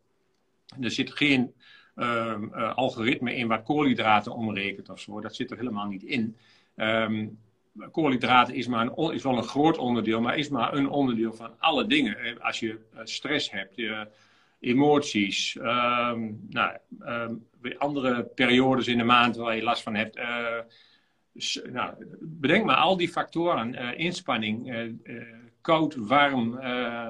[0.80, 1.54] Er zit geen
[1.96, 5.20] um, algoritme in waar koolhydraten omrekent of zo.
[5.20, 6.36] Dat zit er helemaal niet in.
[6.76, 7.38] Um,
[7.90, 11.50] koolhydraten is, maar een, is wel een groot onderdeel, maar is maar een onderdeel van
[11.58, 12.18] alle dingen.
[12.18, 14.08] Eh, als je eh, stress hebt, je
[14.60, 16.76] emoties, um, nou,
[17.78, 20.20] andere periodes in de maand waar je last van hebt.
[21.72, 24.72] Nou, bedenk maar al die factoren, inspanning,
[25.60, 26.54] koud, warm.
[26.54, 26.62] Uh,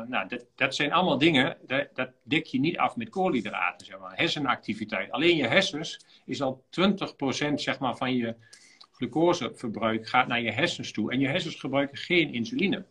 [0.02, 3.86] nou, dat, dat zijn allemaal dingen, dat, dat dik je niet af met koolhydraten.
[3.86, 4.16] Zeg maar.
[4.16, 5.10] Hersenactiviteit.
[5.10, 6.64] Alleen je hersens is al
[7.50, 8.34] 20% zeg maar, van je
[8.92, 11.12] glucoseverbruik gaat naar je hersens toe.
[11.12, 12.84] En je hersens gebruiken geen insuline.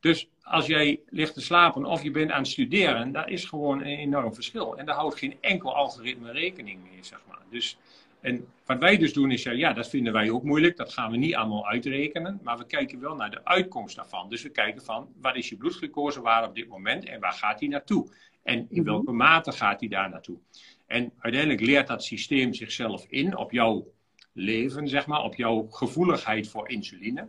[0.00, 3.78] Dus als jij ligt te slapen of je bent aan het studeren, daar is gewoon
[3.80, 4.78] een enorm verschil.
[4.78, 7.42] En daar houdt geen enkel algoritme rekening mee, zeg maar.
[7.50, 7.78] Dus
[8.20, 10.76] en wat wij dus doen is, ja, ja, dat vinden wij ook moeilijk.
[10.76, 12.40] Dat gaan we niet allemaal uitrekenen.
[12.42, 14.28] Maar we kijken wel naar de uitkomst daarvan.
[14.28, 17.68] Dus we kijken van, wat is je bloedglucosewaarde op dit moment en waar gaat die
[17.68, 18.08] naartoe?
[18.42, 18.84] En in mhm.
[18.84, 20.38] welke mate gaat die daar naartoe?
[20.86, 23.92] En uiteindelijk leert dat systeem zichzelf in op jouw
[24.32, 27.28] leven, zeg maar, op jouw gevoeligheid voor insuline.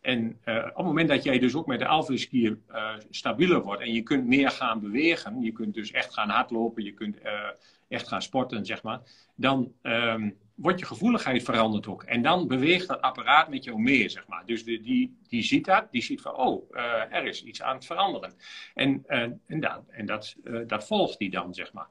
[0.00, 3.82] En uh, op het moment dat jij dus ook met de alvleeskier uh, stabieler wordt
[3.82, 7.48] en je kunt meer gaan bewegen, je kunt dus echt gaan hardlopen, je kunt uh,
[7.88, 9.00] echt gaan sporten, zeg maar,
[9.34, 12.02] dan um, wordt je gevoeligheid veranderd ook.
[12.02, 14.46] En dan beweegt dat apparaat met jou mee, zeg maar.
[14.46, 17.86] Dus die, die ziet dat, die ziet van, oh, uh, er is iets aan het
[17.86, 18.34] veranderen.
[18.74, 21.88] En, uh, en, dat, en dat, uh, dat volgt die dan, zeg maar.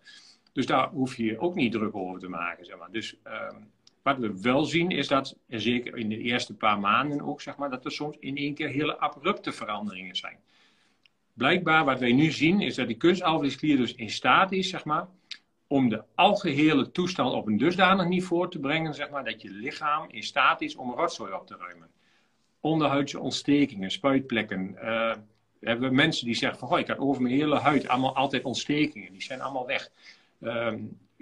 [0.54, 2.92] Dus daar hoef je ook niet druk over te maken, zeg maar.
[2.92, 7.22] Dus um, wat we wel zien is dat, en zeker in de eerste paar maanden
[7.22, 10.38] ook, zeg maar, dat er soms in één keer hele abrupte veranderingen zijn.
[11.34, 15.08] Blijkbaar wat wij nu zien is dat die kunstalvleesklier dus in staat is, zeg maar,
[15.76, 20.06] om de algehele toestand op een dusdanig niveau te brengen, zeg maar, dat je lichaam
[20.10, 21.90] in staat is om rotzooi op te ruimen.
[22.60, 24.74] Onderhuidse ontstekingen, spuitplekken.
[25.60, 28.44] We hebben mensen die zeggen van, oh, ik heb over mijn hele huid allemaal, altijd
[28.44, 29.12] ontstekingen.
[29.12, 29.92] Die zijn allemaal weg.
[30.40, 30.74] Uh,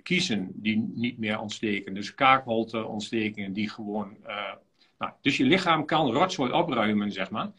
[0.04, 1.94] kiezen die niet meer ontsteken.
[1.94, 4.16] Dus kaakholteontstekingen die gewoon...
[4.28, 4.52] Uh,
[4.98, 7.52] nou, dus je lichaam kan rotzooi opruimen, zeg maar.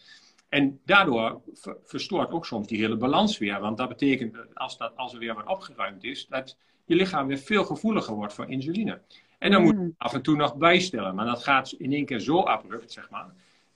[0.48, 1.40] En daardoor
[1.84, 3.60] verstoort ook soms die hele balans weer.
[3.60, 7.38] Want dat betekent, als, dat, als er weer wat opgeruimd is, dat je lichaam weer
[7.38, 9.00] veel gevoeliger wordt voor insuline.
[9.38, 9.94] En dan moet je mm.
[9.98, 11.14] af en toe nog bijstellen.
[11.14, 13.26] Maar dat gaat in één keer zo abrupt, zeg maar.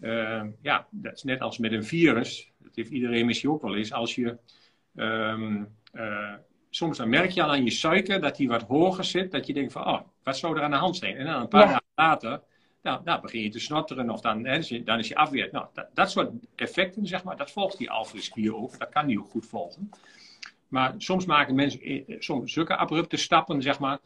[0.00, 2.52] Uh, ja, dat is net als met een virus.
[2.58, 3.92] Dat heeft iedereen misschien ook wel eens.
[3.92, 4.36] Als je...
[4.94, 6.34] Um, uh,
[6.70, 9.30] soms dan merk je al aan je suiker dat die wat hoger zit.
[9.30, 11.16] Dat je denkt van, oh, wat zou er aan de hand zijn?
[11.16, 12.40] En dan een paar dagen later...
[12.82, 15.48] Nou, nou, begin je te snotteren of dan, hè, dan is je afweer.
[15.52, 18.78] Nou, dat, dat, soort effecten, zeg maar, dat volgt die alvleesklier ook.
[18.78, 19.90] Dat kan die ook goed volgen.
[20.68, 23.98] Maar soms maken mensen eh, soms zulke abrupte stappen, zeg maar,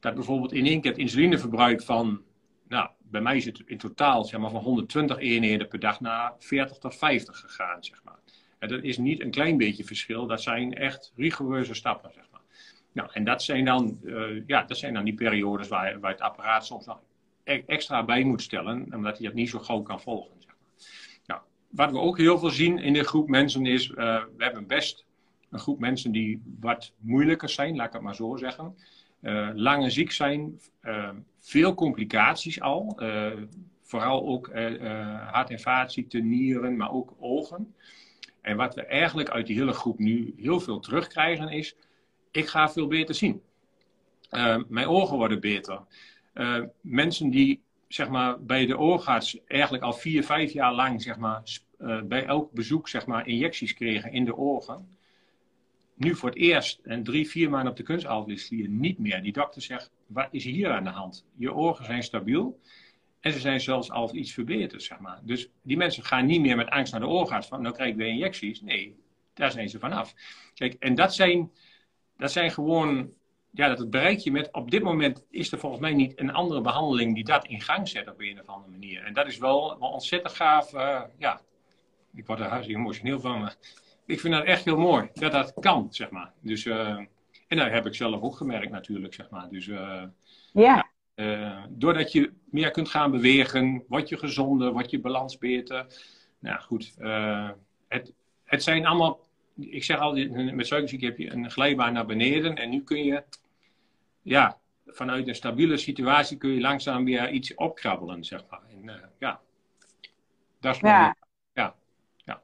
[0.00, 2.22] dat bijvoorbeeld in één keer het insulineverbruik van,
[2.68, 6.32] nou, bij mij is het in totaal zeg maar, van 120 eenheden per dag naar
[6.38, 8.18] 40 tot 50 gegaan, zeg maar.
[8.58, 12.40] En dat is niet een klein beetje verschil, dat zijn echt rigoureuze stappen, zeg maar.
[12.92, 16.20] Nou, en dat zijn dan, uh, ja, dat zijn dan die periodes waar, waar het
[16.20, 17.00] apparaat soms nog
[17.44, 20.36] e-, extra bij moet stellen, omdat hij dat niet zo gauw kan volgen.
[20.38, 20.86] Zeg maar.
[21.26, 23.96] nou, wat we ook heel veel zien in de groep mensen is, uh,
[24.36, 25.06] we hebben best
[25.50, 28.74] een groep mensen die wat moeilijker zijn, laat ik het maar zo zeggen.
[29.22, 32.96] Uh, lange ziek zijn, uh, veel complicaties al.
[33.02, 33.32] Uh,
[33.82, 34.50] vooral ook
[35.30, 37.74] hart- en vaatziekten, nieren, maar ook ogen.
[38.40, 41.76] En wat we eigenlijk uit die hele groep nu heel veel terugkrijgen is,
[42.30, 43.42] ik ga veel beter zien.
[44.68, 45.80] mijn ogen worden beter.
[46.80, 51.42] mensen die zeg maar, bij de oogarts eigenlijk al vier, vijf jaar lang zeg maar,
[52.04, 54.88] bij elk bezoek zeg maar, injecties kregen in de ogen
[56.00, 59.22] nu voor het eerst en drie, vier maanden op de kunstalvleesklier niet meer.
[59.22, 61.26] Die dokter zegt, wat is hier aan de hand?
[61.36, 62.60] Je ogen zijn stabiel
[63.20, 65.20] en ze zijn zelfs al iets verbeterd, zeg maar.
[65.22, 67.96] Dus die mensen gaan niet meer met angst naar de oogarts van, nou krijg ik
[67.96, 68.60] weer injecties.
[68.60, 68.96] Nee,
[69.34, 70.14] daar zijn ze vanaf.
[70.54, 71.50] Kijk, en dat zijn,
[72.16, 73.12] dat zijn gewoon
[73.50, 76.60] ja, dat bereik je met, op dit moment is er volgens mij niet een andere
[76.60, 79.04] behandeling die dat in gang zet op een of andere manier.
[79.04, 80.72] En dat is wel, wel ontzettend gaaf.
[80.72, 81.40] Uh, ja,
[82.14, 83.40] ik word er hartstikke emotioneel van.
[83.40, 83.56] Maar
[84.10, 86.32] ik vind dat echt heel mooi dat dat kan, zeg maar.
[86.40, 86.88] Dus, uh,
[87.48, 89.48] en dat heb ik zelf ook gemerkt natuurlijk, zeg maar.
[89.50, 90.02] Dus uh,
[90.52, 90.90] ja.
[91.14, 95.86] ja doordat je meer kunt gaan bewegen, word je gezonder, word je balans beter.
[96.38, 96.94] Nou goed,
[97.88, 98.12] het,
[98.44, 99.20] het zijn allemaal
[99.68, 102.56] ik zeg altijd, met suikerziekte heb je een glijbaan naar beneden.
[102.56, 103.24] En nu kun je,
[104.22, 108.60] ja, vanuit een stabiele situatie kun je langzaam weer iets opkrabbelen, zeg maar.
[108.70, 109.40] En, uh, ja,
[110.60, 110.94] dat is mooi.
[110.94, 111.16] Ja.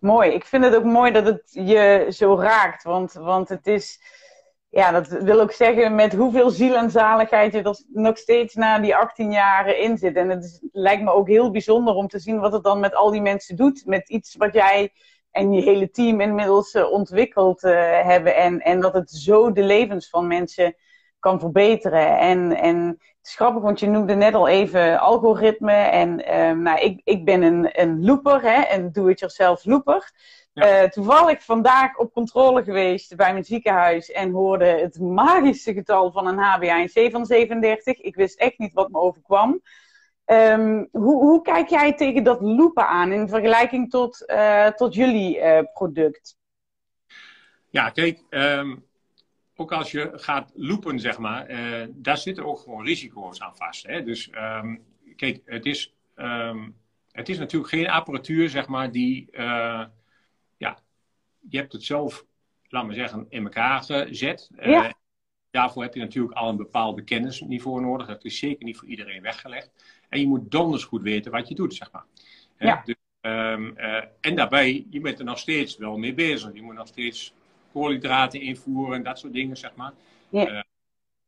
[0.00, 0.30] Mooi.
[0.30, 2.82] Ik vind het ook mooi dat het je zo raakt.
[2.82, 4.00] Want, want het is,
[4.68, 8.78] ja, dat wil ook zeggen met hoeveel ziel en zaligheid je er nog steeds na
[8.78, 10.16] die 18 jaren in zit.
[10.16, 13.10] En het lijkt me ook heel bijzonder om te zien wat het dan met al
[13.10, 13.86] die mensen doet.
[13.86, 14.92] Met iets wat jij
[15.30, 17.72] en je hele team inmiddels uh, ontwikkeld uh,
[18.02, 18.36] hebben.
[18.36, 20.76] En, en dat het zo de levens van mensen
[21.26, 22.18] kan verbeteren.
[22.18, 25.72] En, en het is grappig, want je noemde net al even algoritme.
[25.72, 30.10] En uh, nou, ik, ik ben een, een looper, hè, een do-it-yourself looper.
[30.52, 30.82] Ja.
[30.82, 36.26] Uh, toevallig vandaag op controle geweest bij mijn ziekenhuis en hoorde het magische getal van
[36.26, 38.00] een HbA1c van 37.
[38.00, 39.60] Ik wist echt niet wat me overkwam.
[40.26, 45.38] Um, hoe, hoe, kijk jij tegen dat loopen aan in vergelijking tot, uh, tot jullie
[45.38, 46.36] uh, product?
[47.70, 48.85] Ja, kijk, um,
[49.56, 53.86] ook als je gaat loopen, zeg maar, uh, daar zitten ook gewoon risico's aan vast.
[53.86, 54.02] Hè?
[54.02, 54.84] Dus um,
[55.16, 55.94] kijk, het is,
[57.10, 59.28] het is natuurlijk geen apparatuur, zeg maar, die,
[60.56, 60.78] ja,
[61.48, 62.24] je hebt het zelf,
[62.68, 64.50] laat maar zeggen, in elkaar gezet.
[64.60, 64.94] Ja.
[65.50, 68.06] Daarvoor heb je natuurlijk al een bepaalde kennisniveau nodig.
[68.06, 69.70] Dat is zeker niet voor iedereen weggelegd.
[70.08, 72.04] En je moet donders goed weten wat je doet, zeg maar.
[72.58, 72.82] Ja.
[72.84, 76.54] Dus, um, uh, en daarbij, je bent er nog steeds wel mee bezig.
[76.54, 77.34] Je moet nog steeds
[77.76, 79.92] koolhydraten invoeren en dat soort dingen, zeg maar.
[80.28, 80.50] Ja.
[80.50, 80.60] Uh,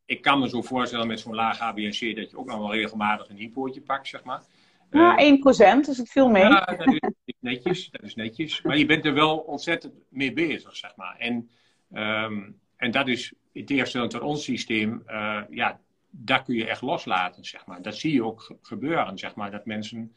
[0.04, 3.28] ik kan me zo voorstellen met zo'n laag HbA1c dat je ook nog wel regelmatig
[3.28, 4.42] een hypootje pakt, zeg maar.
[4.90, 6.42] Ja, uh, 1%, dus het viel mee.
[6.42, 6.86] Ja, dat
[7.24, 8.62] is netjes, dat is netjes.
[8.62, 11.16] Maar je bent er wel ontzettend mee bezig, zeg maar.
[11.18, 11.50] En,
[11.92, 15.80] um, en dat is het eerste tot ons systeem, uh, ja,
[16.10, 17.82] dat kun je echt loslaten, zeg maar.
[17.82, 19.50] Dat zie je ook gebeuren, zeg maar.
[19.50, 20.14] Dat mensen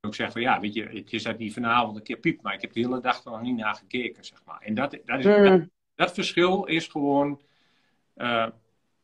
[0.00, 2.54] ook zeggen van, ja, weet je, het is dat die vanavond een keer piept, maar
[2.54, 4.60] ik heb de hele dag er nog niet naar gekeken, zeg maar.
[4.60, 5.70] En dat, dat, is, mm.
[5.94, 7.40] dat, verschil is gewoon,
[8.16, 8.46] uh,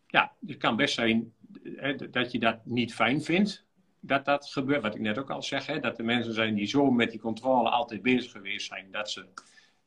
[0.06, 1.32] ja, het kan best zijn
[1.76, 3.64] hè, dat je dat niet fijn vindt,
[4.00, 4.82] dat dat gebeurt.
[4.82, 7.20] Wat ik net ook al zeg, hè, dat er mensen zijn die zo met die
[7.20, 9.26] controle altijd bezig geweest zijn, dat ze...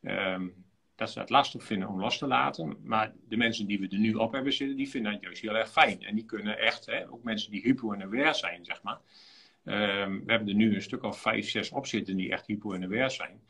[0.02, 0.54] Um,
[1.00, 2.76] dat ze het lastig vinden om los te laten.
[2.82, 5.56] Maar de mensen die we er nu op hebben zitten, die vinden dat juist heel
[5.56, 6.02] erg fijn.
[6.02, 8.98] En die kunnen echt, hè, ook mensen die hypo en zijn, zeg maar.
[9.64, 12.72] Um, we hebben er nu een stuk of vijf, zes op zitten die echt hypo
[12.72, 13.40] en zijn.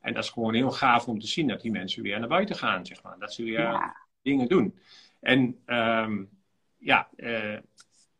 [0.00, 2.56] En dat is gewoon heel gaaf om te zien dat die mensen weer naar buiten
[2.56, 3.18] gaan, zeg maar.
[3.18, 4.78] Dat ze weer dingen doen.
[5.20, 6.28] En um,
[6.78, 7.58] ja, uh,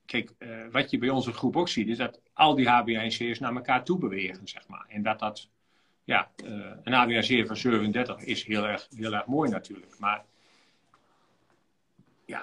[0.04, 3.54] kijk, uh, wat je bij onze groep ook ziet, is dat al die HbA1c's naar
[3.54, 4.84] elkaar toe bewegen, zeg maar.
[4.88, 5.50] En dat dat
[6.04, 9.98] ja, uh, een AWAC van 37 is heel erg, heel erg mooi natuurlijk.
[9.98, 10.24] Maar
[12.24, 12.42] ja,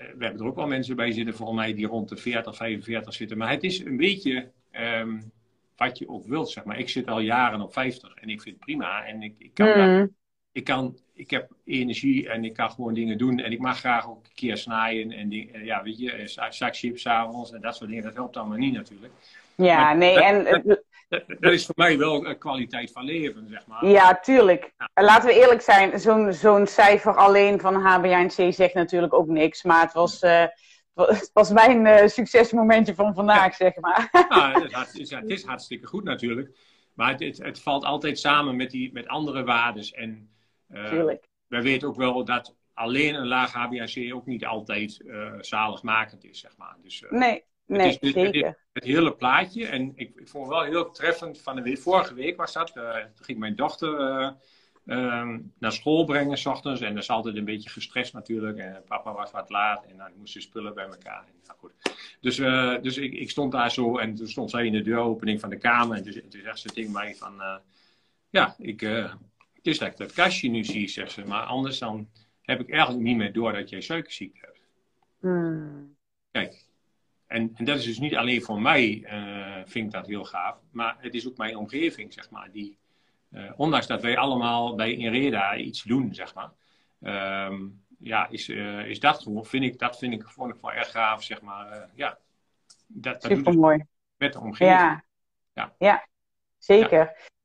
[0.00, 3.14] we hebben er ook wel mensen bij zitten, volgens mij, die rond de 40, 45
[3.14, 3.38] zitten.
[3.38, 5.32] Maar het is een beetje um,
[5.76, 6.78] wat je ook wilt, zeg maar.
[6.78, 9.06] Ik zit al jaren op 50 en ik vind het prima.
[9.06, 9.74] En ik, ik kan, mm.
[9.74, 10.08] daar,
[10.52, 13.38] ik, kan ik heb energie en ik kan gewoon dingen doen.
[13.38, 17.06] En ik mag graag ook een keer snijden en die, ja, weet je, zak chips
[17.06, 18.04] avonds en dat soort dingen.
[18.04, 19.12] Dat helpt allemaal niet natuurlijk.
[19.54, 20.82] Ja, maar, nee, en dat
[21.40, 23.86] is voor mij wel een kwaliteit van leven, zeg maar.
[23.86, 24.72] Ja, tuurlijk.
[24.94, 29.62] Laten we eerlijk zijn, zo'n zo'n cijfer alleen van HbA1c zegt natuurlijk ook niks.
[29.62, 30.44] Maar het was, uh,
[30.94, 34.08] het was mijn uh, succesmomentje van vandaag, zeg maar.
[34.28, 36.58] Ja, het, is, het is hartstikke goed natuurlijk.
[36.94, 39.84] Maar het, het, valt altijd samen met, die, met andere waarden.
[39.84, 40.30] En
[40.68, 41.28] uh, tuurlijk.
[41.46, 45.04] wij weten ook wel dat alleen een laag HbA1c ook niet altijd
[45.40, 46.76] zaligmakend is, zeg maar.
[46.82, 48.58] Dus, nee, Nee, het, is, zeker.
[48.72, 49.66] Het, hele plaatje.
[49.66, 51.78] En ik, ik vond het wel heel treffend van de week.
[51.78, 52.76] Vorige week was dat.
[52.76, 54.30] Uh, toen ging mijn dochter uh,
[54.84, 56.80] uh, naar school brengen, s ochtends.
[56.80, 58.58] En dat is altijd een beetje gestrest natuurlijk.
[58.58, 59.84] En papa was wat laat.
[59.84, 61.24] En dan moesten spullen bij elkaar.
[61.26, 61.72] En, nou goed.
[62.20, 63.98] Dus, uh, dus ik, ik, stond daar zo.
[63.98, 65.96] En toen stond zij in de deuropening van de kamer.
[65.96, 67.42] En toen, toen zegt ze tegen mij van...
[68.30, 71.24] ja, ik, het is dat ik dat kastje nu zie, zegt ze.
[71.24, 72.08] Maar anders dan
[72.42, 74.60] heb ik eigenlijk niet meer door dat jij suikerziekte hebt.
[75.20, 75.96] Hmm.
[76.30, 76.69] Kijk,
[77.30, 80.56] en, en, dat is dus niet alleen voor mij, uh, vind ik dat heel gaaf,
[80.70, 82.48] maar het is ook mijn omgeving, zeg maar.
[82.52, 82.78] Die,
[83.32, 86.50] uh, ondanks dat wij allemaal bij Inreda iets doen, zeg maar.
[87.46, 90.72] Um, ja, is, uh, is dat gewoon, vind ik, dat vind ik, vond ik wel
[90.72, 91.90] erg gaaf, zeg maar.
[91.94, 92.18] ja,
[92.86, 93.84] dat, dat Super mooi.
[94.16, 94.78] met de omgeving.
[94.78, 95.04] Ja,
[95.52, 95.72] ja.
[95.78, 96.06] ja
[96.58, 96.98] zeker.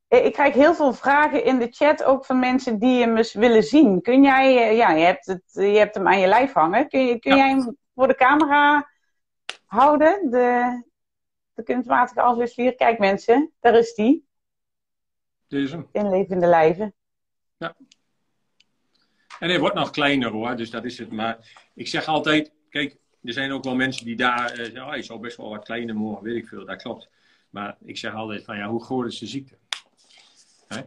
[0.07, 0.17] Ja.
[0.17, 3.63] Ik krijg heel veel vragen in de chat, ook van mensen die hem eens willen
[3.63, 4.01] zien.
[4.01, 6.87] Kun jij, ja, je hebt, het, je hebt hem aan je lijf hangen.
[6.89, 8.93] Kun, kun jij hem voor de camera
[9.65, 10.31] houden?
[10.31, 10.81] De,
[11.53, 12.75] de kunstmatige alvleesvlier.
[12.75, 14.27] Kijk mensen, daar is die.
[15.47, 15.85] Deze.
[15.91, 16.93] In levende lijven.
[17.57, 17.75] Ja.
[19.39, 21.11] En hij wordt nog kleiner hoor, dus dat is het.
[21.11, 24.89] Maar ik zeg altijd, kijk, er zijn ook wel mensen die daar uh, zeggen, oh,
[24.89, 27.09] hij zou best wel wat kleiner mogen, weet ik veel, dat klopt.
[27.49, 29.57] Maar ik zeg altijd van, ja, hoe groot is de ziekte?
[30.67, 30.81] Hè?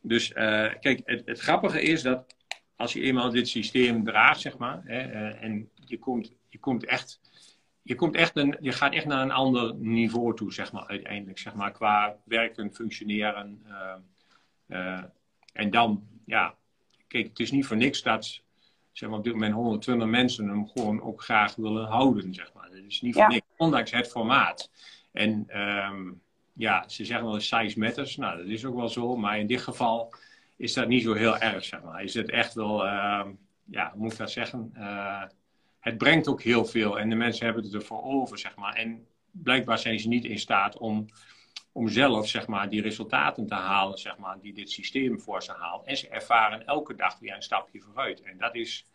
[0.00, 0.34] Dus uh,
[0.80, 2.34] kijk, het, het, grappige is dat
[2.76, 6.84] als je eenmaal dit systeem draagt, zeg maar, hè, uh, en je komt, je komt
[6.84, 7.20] echt,
[7.82, 11.38] je, komt echt een, je gaat echt naar een ander niveau toe, zeg maar, uiteindelijk,
[11.38, 13.62] zeg maar, qua werken, functioneren.
[15.52, 16.54] en dan, ja,
[17.08, 18.42] kijk, het is niet voor niks dat
[18.92, 22.68] zeg maar, op dit moment 120 mensen hem gewoon ook graag willen houden, zeg maar.
[22.70, 24.70] Dat is niet voor niks, ondanks het formaat.
[25.12, 26.20] En um,
[26.52, 28.16] ja, ze zeggen wel size matters.
[28.16, 29.16] Nou, dat is ook wel zo.
[29.16, 30.14] Maar in dit geval
[30.56, 32.02] is dat niet zo heel erg, zeg maar.
[32.02, 33.26] Is het echt wel, uh,
[33.64, 34.72] ja, hoe moet ik dat zeggen?
[35.80, 36.98] Het brengt ook heel veel.
[36.98, 38.74] En de mensen hebben het ervoor over, zeg maar.
[38.74, 41.06] En blijkbaar zijn ze niet in staat om
[41.72, 45.52] om zelf zeg maar, die resultaten te halen zeg maar, die dit systeem voor ze
[45.52, 45.86] haalt.
[45.86, 48.22] En ze ervaren elke dag weer een stapje vooruit.
[48.22, 48.86] En dat is,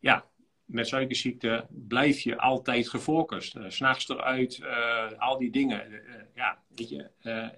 [0.00, 0.24] ja,
[0.64, 3.56] met suikerziekte blijf je altijd gefocust.
[3.56, 5.90] Uh, S'nachts eruit, uh, al die dingen.
[5.90, 5.98] Uh,
[6.34, 7.10] ja, weet je.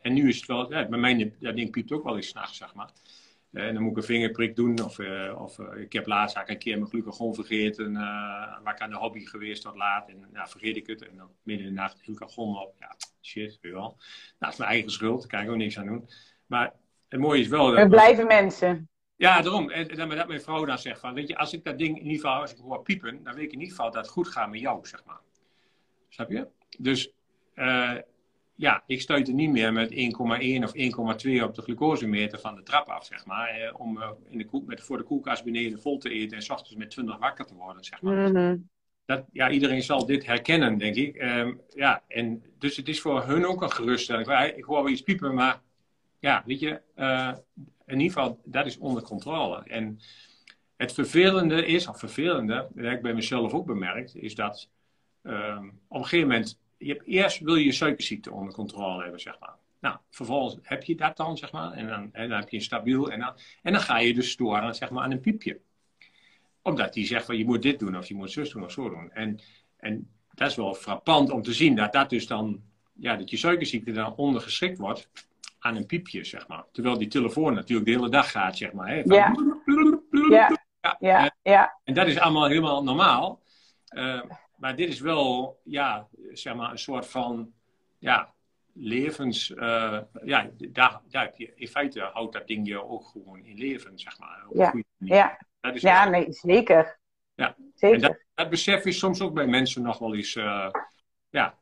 [0.03, 2.57] en nu is het wel, ja, bij mij dat ding piept ook wel eens s'nachts,
[2.57, 2.91] zeg maar.
[3.53, 4.85] En dan moet ik een vingerprik doen.
[4.85, 4.99] Of,
[5.37, 7.93] of ik heb laatst een keer mijn glucagon vergeten.
[8.63, 10.09] waar ik aan de hobby geweest wat laat.
[10.09, 11.07] En nou, vergeet ik het.
[11.09, 12.75] En dan midden in de nacht glucagon op.
[12.79, 13.83] Ja, shit, weet je wel.
[13.83, 13.97] Nou,
[14.39, 15.21] dat is mijn eigen schuld.
[15.21, 16.09] Daar kan ik ook niks aan doen.
[16.47, 16.73] Maar
[17.09, 17.67] het mooie is wel...
[17.67, 18.89] Dat, er blijven mensen.
[19.17, 19.71] Ja, daarom.
[19.71, 22.03] En, en dat mijn vrouw dan zegt van, weet je, als ik dat ding in
[22.03, 24.29] ieder geval, als ik hoor piepen, dan weet ik in ieder geval dat het goed
[24.29, 25.21] gaat met jou, zeg maar.
[26.09, 26.49] Snap je?
[26.79, 27.13] Dus,
[27.55, 27.97] uh,
[28.55, 29.97] ja, ik stuit er niet meer met 1,1
[30.63, 30.73] of
[31.25, 33.49] 1,2 op de glucosemeter van de trap af, zeg maar.
[33.49, 36.51] Eh, om in de koel, met, voor de koelkast beneden vol te eten en s
[36.51, 38.29] ochtends met 20 wakker te worden, zeg maar.
[38.29, 38.69] Mm -hmm.
[39.05, 41.23] dat, ja, iedereen zal dit herkennen, denk ik.
[41.23, 44.55] Um, ja, en dus het is voor hun ook een geruststelling.
[44.57, 45.61] Ik hoor wel iets piepen, maar
[46.19, 47.33] ja, weet je, uh,
[47.87, 49.63] in ieder geval, dat is onder controle.
[49.65, 49.99] En
[50.77, 54.69] het vervelende is, of vervelende, dat heb ik bij mezelf ook bemerkt, is dat
[55.23, 59.21] um, op een gegeven moment, je hebt, eerst wil je je suikerziekte onder controle hebben,
[59.21, 59.55] zeg maar.
[59.81, 62.63] Nou, vervolgens heb je dat dan, zeg maar, en dan, en dan heb je een
[62.63, 65.61] stabiel, en dan, en dan ga je dus storen, zeg maar, aan een piepje.
[66.63, 68.89] Omdat die zegt van, je moet dit doen, of je moet zus doen, of zo
[68.89, 69.11] doen.
[69.13, 69.41] En,
[69.77, 73.37] en dat is wel frappant om te zien, dat dat dus dan, ja, dat je
[73.37, 75.11] suikerziekte dan ondergeschikt wordt
[75.59, 76.65] aan een piepje, zeg maar.
[76.73, 78.89] Terwijl die telefoon natuurlijk de hele dag gaat, zeg maar.
[78.89, 79.03] Hè?
[79.03, 79.17] Van...
[79.17, 79.35] Ja.
[80.31, 80.59] Ja.
[80.81, 80.97] Ja.
[81.01, 81.35] ja.
[81.43, 81.79] ja.
[81.85, 83.43] En dat is allemaal helemaal normaal.
[83.91, 84.23] Uh,
[84.63, 87.53] maar dit is wel, ja, zeg maar, een soort van,
[87.99, 88.35] ja,
[88.73, 89.51] levens...
[89.51, 91.01] Uh, ja, daar,
[91.37, 94.45] je, in feite houdt dat ding je ook gewoon in leven, zeg maar.
[94.49, 94.75] Op ja.
[94.99, 96.99] Ja, dat is ja nee, zeker.
[97.35, 97.97] Ja, zeker.
[97.97, 100.71] En dat, dat, besef is soms ook bij mensen nog wel eens, uh,
[101.31, 101.59] ja,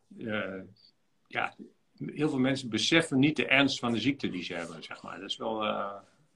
[1.26, 1.54] ja,
[1.96, 5.20] heel veel mensen beseffen niet de ernst van de ziekte die ze hebben, zeg maar.
[5.20, 5.64] Dat is wel,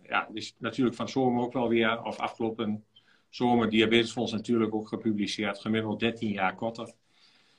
[0.03, 2.85] ja, is natuurlijk van zomer ook wel weer, of afgelopen
[3.35, 6.92] zomer, Diabetesfonds natuurlijk ook gepubliceerd, gemiddeld 13 jaar korter.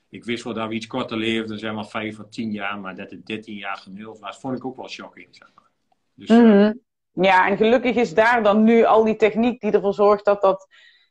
[0.09, 2.95] Ik wist wel dat we iets korter leefden, zeg maar 5 of 10 jaar, maar
[2.95, 5.69] dat het 13 jaar gemiddeld was, vond ik ook wel shocking, zeg maar.
[6.13, 6.79] Dus, mm -hmm.
[7.13, 10.67] Ja, en gelukkig is daar dan nu al die techniek die ervoor zorgt dat dat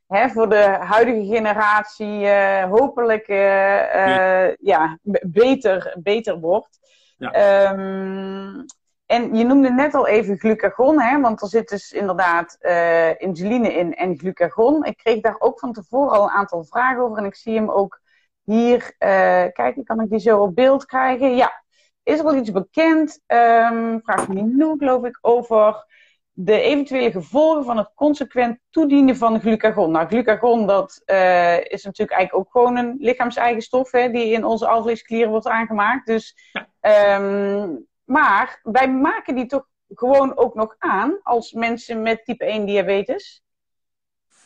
[0.07, 4.57] hè, voor de huidige generatie uh, hopelijk uh, ja.
[4.61, 4.99] ja.
[5.23, 6.79] beter, beter wordt.
[7.19, 7.73] Ja.
[7.73, 8.65] Um,
[9.07, 13.73] en je noemde net al even glucagon, hè, want er zit dus inderdaad uh, insuline
[13.73, 14.85] in en glucagon.
[14.85, 17.71] Ik kreeg daar ook van tevoren al een aantal vragen over en ik zie hem
[17.71, 18.01] ook
[18.43, 18.77] hier.
[18.77, 21.37] Uh, kijk, kan ik die zo op beeld krijgen?
[21.37, 21.63] Ja.
[22.03, 23.21] Is er wel iets bekend?
[23.27, 25.87] Um, vraag nu, geloof ik, over
[26.33, 29.91] de eventuele gevolgen van het consequent toedienen van glucagon.
[29.91, 34.45] Nou, glucagon dat, uh, is natuurlijk eigenlijk ook gewoon een lichaams-eigen stof hè, die in
[34.45, 36.07] onze alvleesklieren wordt aangemaakt.
[36.07, 36.37] Dus,
[36.81, 42.67] um, maar wij maken die toch gewoon ook nog aan als mensen met type 1
[42.67, 43.43] diabetes?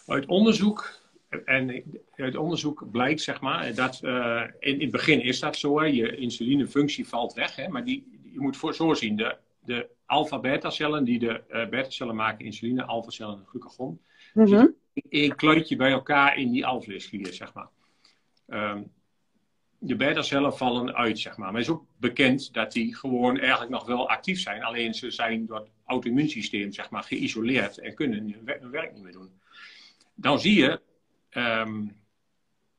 [0.07, 1.01] Uit onderzoek,
[1.45, 1.85] en
[2.17, 5.87] uit onderzoek blijkt zeg maar, dat uh, in, in, het begin is dat zo, hè,
[5.87, 11.05] je insulinefunctie valt weg, hè, maar die, je moet voor zo zien, de, de alfa-beta-cellen
[11.05, 14.01] die de uh, beta-cellen maken insuline, alfa-cellen en glucagon.
[14.35, 14.75] Mm -hmm.
[15.35, 17.69] kluitje bij elkaar in die alvleesklier, zeg maar.
[18.47, 18.93] Um,
[19.79, 21.53] de beta-cellen vallen uit, zeg maar.
[21.53, 24.63] Maar het is ook bekend dat die gewoon eigenlijk nog wel actief zijn.
[24.63, 29.13] Alleen ze zijn door het auto-immuunsysteem, zeg maar, geïsoleerd en kunnen hun werk niet meer
[29.13, 29.41] doen.
[30.15, 30.81] Dan zie je,
[31.31, 31.97] um,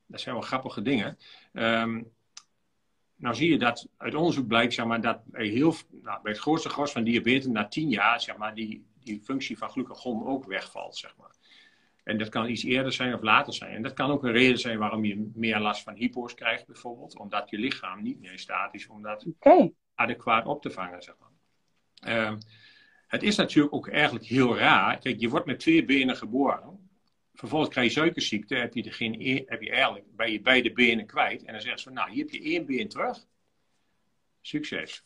[0.06, 1.18] dat zijn wel grappige dingen.
[1.54, 2.12] Um,
[3.16, 6.42] nou zie je dat uit onderzoek blijkt zeg maar, dat bij, heel, nou, bij het
[6.42, 10.46] grootste gros van diabetes na 10 jaar zeg maar, die, die functie van glucagon ook
[10.46, 10.98] wegvalt.
[10.98, 11.32] Zeg maar.
[12.10, 13.76] En dat kan iets eerder zijn of later zijn.
[13.76, 17.18] En dat kan ook een reden zijn waarom je meer last van hypo's krijgt, bijvoorbeeld.
[17.18, 19.26] Omdat je lichaam niet meer in staat is om dat
[19.96, 21.02] adequaat op te vangen.
[21.02, 21.32] Zeg maar.
[22.14, 22.40] Ehm,
[23.08, 25.00] het is natuurlijk ook eigenlijk heel raar.
[25.00, 26.90] Kijk, je wordt met twee benen geboren.
[27.34, 30.72] Vervolgens krijg je suikerziekte, heb je, er geen, e- heb je eigenlijk bij je beide
[30.72, 31.44] benen kwijt.
[31.44, 33.26] En dan zeggen ze, nou, hier heb je één been terug.
[34.42, 35.04] Succes.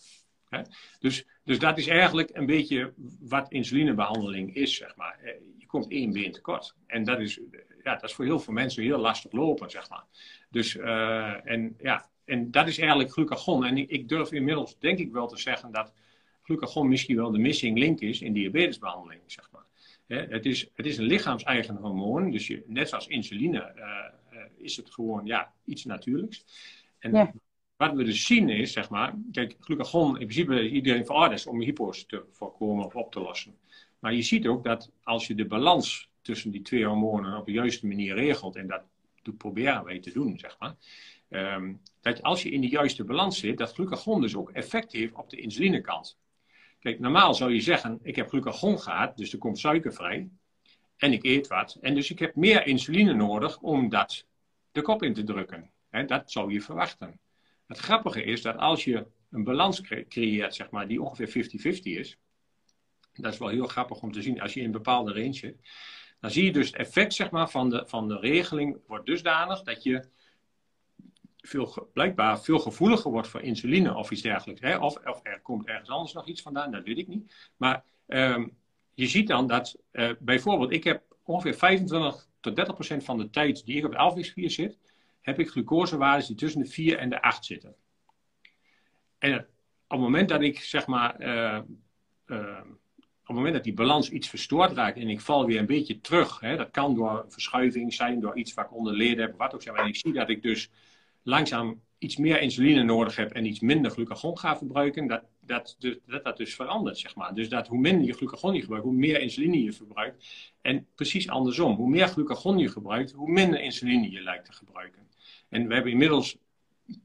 [1.00, 5.20] Dus, dus dat is eigenlijk een beetje wat insulinebehandeling is, zeg maar.
[5.24, 6.76] Eh, je komt één been tekort.
[6.88, 7.40] En dat is,
[7.84, 10.04] ja, dat is voor heel veel mensen heel lastig lopen, zeg maar.
[10.50, 13.66] Dus, uh, en, ja, en dat is eigenlijk glucagon.
[13.66, 15.94] En ik, durf inmiddels, denk ik wel te zeggen, dat
[16.44, 19.62] glucagon misschien wel de missing link is in diabetesbehandeling, zeg maar.
[20.08, 24.92] Het is, het is een lichaams-eigen hormoon, dus je, net zoals insuline uh, is het
[24.92, 26.46] gewoon ja, iets natuurlijks.
[27.00, 27.42] En
[27.78, 32.06] wat we dus zien is, zeg maar, kijk, glucagon, in principe iedereen veroordeeld om hypo's
[32.06, 33.58] te voorkomen of op te lossen.
[34.00, 37.52] Maar je ziet ook dat als je de balans tussen die twee hormonen op de
[37.52, 38.84] juiste manier regelt, en dat
[39.38, 40.76] proberen wij te doen, zeg maar,
[41.30, 45.14] um, dat als je in de juiste balans zit, dat glucagon dus ook effect heeft
[45.14, 46.18] op de insulinekant.
[46.80, 50.30] Kijk, normaal zou je zeggen, ik heb glucagon gehad, dus er komt suiker vrij.
[50.98, 51.78] En ik eet wat.
[51.82, 54.26] En dus ik heb meer insuline nodig om dat
[54.72, 55.70] de kop in te drukken.
[56.06, 57.20] dat zou je verwachten.
[57.74, 61.46] Het grappige is dat als je een balans creëert, zeg maar, die ongeveer
[61.78, 62.18] 50-50 is.
[63.14, 65.56] Dat is wel heel grappig om te zien als je in een bepaalde range zit.
[66.20, 69.62] Dan zie je dus het effect zeg maar, van, de, van de regeling wordt dusdanig
[69.62, 70.06] dat je
[71.38, 74.62] veel, blijkbaar veel gevoeliger wordt voor insuline of iets dergelijks.
[74.62, 74.78] Hè?
[74.78, 77.52] Of, of er komt ergens anders nog iets vandaan, dat weet ik niet.
[77.58, 78.58] Maar um,
[78.94, 83.30] je ziet dan dat uh, bijvoorbeeld, ik heb ongeveer 25 tot 30 procent van de
[83.30, 84.78] tijd die ik op de afweerspier zit,
[85.24, 87.76] heb ik glucosewaardes die tussen de 4 en de 8 zitten.
[89.18, 89.46] En op
[89.88, 91.22] het moment dat ik zeg maar.
[91.22, 91.60] Uh,
[92.26, 92.62] uh,
[93.24, 96.02] op het moment dat die balans iets verstoord raakt en ik val weer een beetje
[96.02, 99.54] terug, hè, dat kan door verschuiving zijn, door iets wat ik onder leden heb, wat
[99.54, 99.76] ook zijn.
[99.76, 100.70] En ik zie dat ik dus
[101.22, 106.24] langzaam iets meer insuline nodig heb en iets minder glucagon ga verbruiken, dat dat, dat,
[106.24, 107.36] dat dus verandert, zeg maar.
[107.36, 110.26] Dus dat hoe minder je glucagon je gebruikt, hoe meer insuline je verbruikt.
[110.62, 115.03] En precies andersom, hoe meer glucagon je gebruikt, hoe minder insuline je lijkt te gebruiken.
[115.54, 116.38] En we hebben inmiddels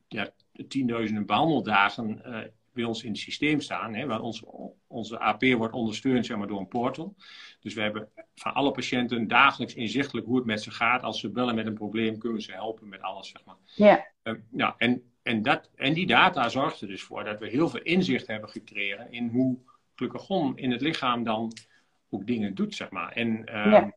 [0.09, 0.30] ja,
[0.68, 2.38] tienduizenden behandeldagen uh,
[2.72, 4.44] bij ons in het systeem staan, hè, waar ons,
[4.86, 7.14] onze AP wordt ondersteund zeg maar, door een portal.
[7.61, 11.03] Dus we hebben van alle patiënten dagelijks inzichtelijk hoe het met ze gaat.
[11.03, 13.28] Als ze bellen met een probleem, kunnen we ze helpen met alles.
[13.28, 13.57] Zeg maar.
[13.74, 14.07] ja.
[14.22, 17.68] Uh, ja, en, en, dat, en die data zorgt er dus voor dat we heel
[17.68, 19.59] veel inzicht hebben gekregen in hoe
[19.94, 21.53] glucagon in het lichaam dan
[22.11, 22.74] ook dingen doet.
[22.74, 23.12] Zeg maar.
[23.12, 23.96] en, uh, ja.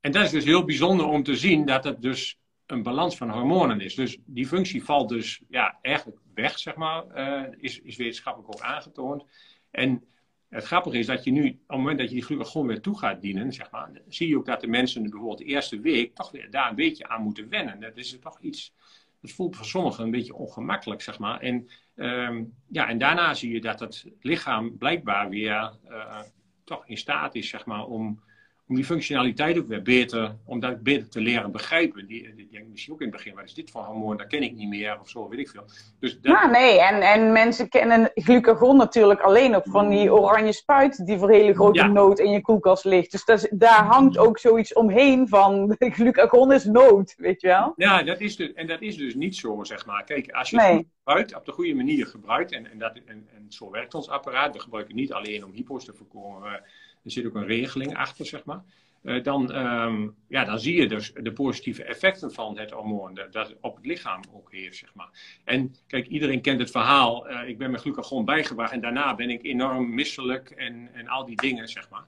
[0.00, 2.38] en dat is dus heel bijzonder om te zien dat het dus
[2.70, 3.94] een balans van hormonen is.
[3.94, 7.04] Dus die functie valt dus ja, eigenlijk weg, zeg maar.
[7.14, 9.24] Uh, is, is wetenschappelijk ook aangetoond.
[9.70, 10.04] En
[10.48, 12.98] het grappige is dat je nu, op het moment dat je die glucagon weer toe
[12.98, 16.30] gaat dienen, zeg maar, zie je ook dat de mensen bijvoorbeeld de eerste week toch
[16.30, 17.80] weer daar een beetje aan moeten wennen.
[17.80, 18.74] Dat is toch iets,
[19.20, 21.40] dat voelt voor sommigen een beetje ongemakkelijk, zeg maar.
[21.40, 26.20] En, um, ja, en daarna zie je dat het lichaam blijkbaar weer uh,
[26.64, 28.22] toch in staat is, zeg maar, om
[28.68, 32.06] om die functionaliteit ook weer beter, om dat beter te leren begrijpen.
[32.06, 34.16] Die, die denk misschien ook in het begin, wat is dit voor hormoon?
[34.16, 35.64] Dat ken ik niet meer of zo, weet ik veel.
[36.00, 36.32] Dus dat...
[36.32, 41.18] Ja, nee, en, en mensen kennen glucagon natuurlijk alleen op van die oranje spuit die
[41.18, 41.86] voor hele grote ja.
[41.86, 43.10] nood in je koelkast ligt.
[43.10, 47.72] Dus dat daar hangt ook zoiets omheen van glucagon is nood, weet je wel?
[47.76, 50.04] Ja, dat is dus, en dat is dus niet zo, zeg maar.
[50.04, 53.46] Kijk, als je het gebruikt, op de goede manier gebruikt, en, en, dat, en, en
[53.48, 56.62] zo werkt ons apparaat, we gebruiken het niet alleen om hypo's te voorkomen,
[57.08, 58.62] er zit ook een regeling achter, zeg maar.
[59.02, 63.32] Uh, dan, um, ja, dan zie je dus de positieve effecten van het hormoon dat,
[63.32, 65.40] dat op het lichaam ook heeft, zeg maar.
[65.44, 69.30] En kijk, iedereen kent het verhaal, uh, ik ben met glucagon bijgebracht en daarna ben
[69.30, 72.06] ik enorm misselijk en, en al die dingen, zeg maar.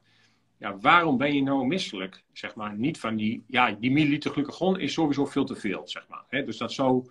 [0.59, 2.75] Ja, waarom ben je nou misselijk, zeg maar?
[2.77, 6.25] Niet van die, ja, die milliliter glucagon is sowieso veel te veel, zeg maar.
[6.29, 6.45] Hè?
[6.45, 7.11] Dus dat zou,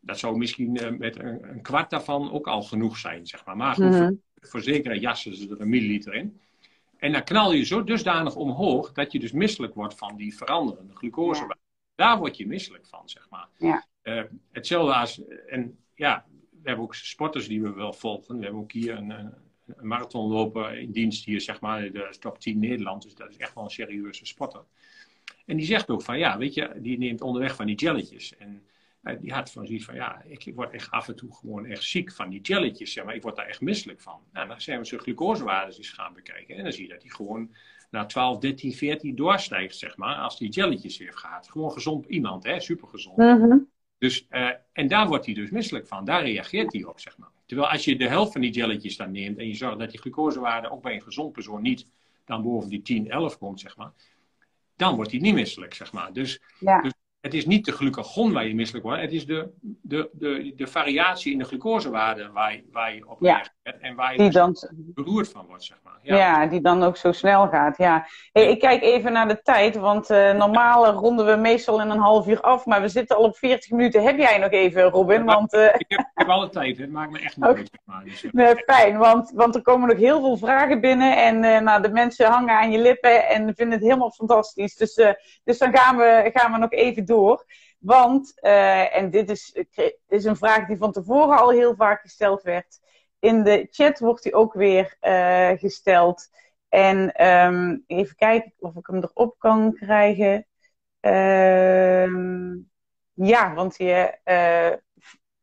[0.00, 3.56] dat zou misschien uh, met een, een, kwart daarvan ook al genoeg zijn, zeg maar.
[3.56, 4.20] Maar goed, mm -hmm.
[4.34, 6.40] voor, voor zekere jassen ze er een milliliter in.
[7.00, 10.94] En dan knal je zo dusdanig omhoog dat je dus misselijk wordt van die veranderende
[10.94, 11.42] glucose.
[11.42, 11.56] Ja.
[11.94, 13.48] Daar word je misselijk van, zeg maar.
[13.58, 13.86] Ja.
[14.02, 14.22] Uh,
[14.52, 18.36] hetzelfde als, en ja, we hebben ook sporters die we wel volgen.
[18.36, 19.34] We hebben ook hier een, een,
[19.66, 23.02] een marathonloper in dienst hier, zeg maar, de top 10 Nederland.
[23.02, 24.64] Dus dat is echt wel een serieuze sporter.
[25.46, 28.36] En die zegt ook van, ja, weet je, die neemt onderweg van die jelletjes.
[28.36, 28.62] En
[29.20, 32.12] die had van zoiets van, ja, ik word echt af en toe gewoon echt ziek
[32.12, 33.14] van die jelletjes, zeg maar.
[33.14, 34.20] Ik word daar echt misselijk van.
[34.32, 36.56] Nou, dan zijn we zijn glucosewaardes eens gaan bekijken.
[36.56, 37.54] En dan zie je dat hij gewoon
[37.90, 41.50] naar 12, 13, 14 doorstijgt, zeg maar, als die jelletjes heeft gehad.
[41.50, 43.16] Gewoon gezond iemand, hè, supergezond.
[43.16, 43.68] Mm -hmm.
[43.98, 44.26] Dus,
[44.72, 46.04] en daar wordt hij dus misselijk van.
[46.04, 47.28] Daar reageert hij op, zeg maar.
[47.46, 50.00] Terwijl als je de helft van die jelletjes dan neemt en je zorgt dat die
[50.00, 51.86] glucosewaarde ook bij een gezond persoon niet
[52.24, 53.92] dan boven die 10, 11 komt, zeg maar,
[54.76, 56.12] dan wordt hij niet misselijk, zeg maar.
[56.12, 56.82] Dus, ja.
[56.82, 59.00] dus het is niet de glucagon waar je misselijk wordt.
[59.00, 63.16] Het is de, de, de, de variatie in de glucosewaarde waar, je, waar je op
[63.20, 63.46] ja.
[63.80, 64.56] En waar je die dus dan...
[64.72, 65.98] beroerd van wordt, zeg maar.
[66.02, 66.16] Ja.
[66.16, 66.46] ja.
[66.46, 68.06] die dan ook zo snel gaat, ja.
[68.32, 71.98] Hey, ik kijk even naar de tijd, want uh, normaal ronden we meestal in een
[71.98, 72.66] half uur af.
[72.66, 74.02] Maar we zitten al op 40 minuten.
[74.02, 75.24] Heb jij nog even, Robin?
[75.24, 75.64] Want, uh...
[75.64, 76.09] ik, heb,
[76.50, 77.70] tijd, het maakt me echt niet uit.
[78.04, 81.16] Dus, nee, fijn, want, want er komen nog heel veel vragen binnen.
[81.16, 84.76] En uh, nou, de mensen hangen aan je lippen en vinden het helemaal fantastisch.
[84.76, 84.94] Dus,
[85.44, 87.44] dus dan gaan we, gaan we nog even door.
[87.78, 89.64] Want, uh, en dit is,
[90.08, 92.78] is een vraag die van tevoren al heel vaak gesteld werd.
[93.18, 94.96] In de chat wordt die ook weer
[95.58, 96.28] gesteld.
[96.68, 100.46] En um, even kijken of ik hem erop kan krijgen.
[101.00, 102.06] Uh,
[103.12, 104.18] ja, want je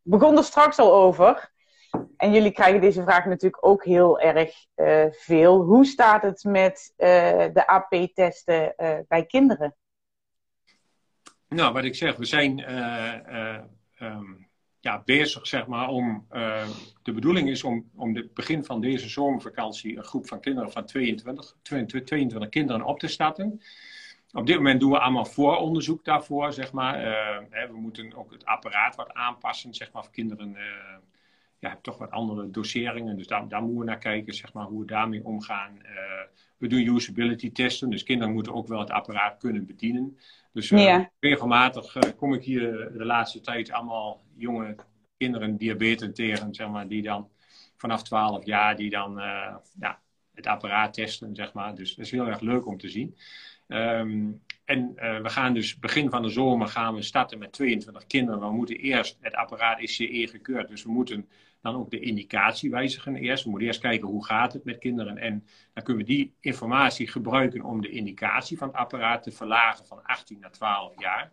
[0.07, 1.51] begon er straks al over.
[2.17, 4.65] En jullie krijgen deze vraag natuurlijk ook heel erg
[5.11, 5.61] veel.
[5.61, 6.93] Hoe staat het met
[7.53, 8.73] de AP-testen
[9.07, 9.75] bij kinderen?
[11.47, 12.71] Nou, wat ik zeg, we zijn
[14.01, 14.47] um,
[14.79, 16.27] ja, bezig, zeg maar, om.
[17.03, 20.85] De bedoeling is om, om het begin van deze zomervakantie een groep van kinderen van
[20.85, 23.61] 22, 22, 22 kinderen op te starten.
[24.37, 26.99] Op dit moment doen we allemaal vooronderzoek daarvoor, zeg maar.
[27.49, 30.51] Hè, we moeten ook het apparaat wat aanpassen, zeg maar, voor kinderen.
[31.59, 34.65] ja, hebben toch wat andere doseringen, dus daar, daar moeten we naar kijken, zeg maar,
[34.65, 35.81] hoe we daarmee omgaan.
[36.57, 40.17] we doen usability testen, dus kinderen moeten ook wel het apparaat kunnen bedienen.
[40.51, 44.75] Dus uh, regelmatig uh, kom ik hier de laatste tijd allemaal jonge
[45.17, 47.29] kinderen, diabetes tegen, zeg maar, die dan
[47.75, 49.15] vanaf 12 jaar, die dan
[49.79, 49.99] ja,
[50.33, 51.75] het apparaat testen, zeg maar.
[51.75, 53.15] Dus dat is heel erg leuk om te zien.
[53.67, 58.39] Um, en we gaan dus begin van de zomer gaan we starten met 22 kinderen.
[58.39, 61.29] We moeten eerst, het apparaat is CE gekeurd, dus we moeten
[61.61, 63.43] dan ook de indicatie wijzigen eerst.
[63.43, 65.17] We moeten eerst kijken hoe gaat het met kinderen.
[65.17, 69.85] En dan kunnen we die informatie gebruiken om de indicatie van het apparaat te verlagen
[69.85, 71.31] van 18 naar 12 jaar.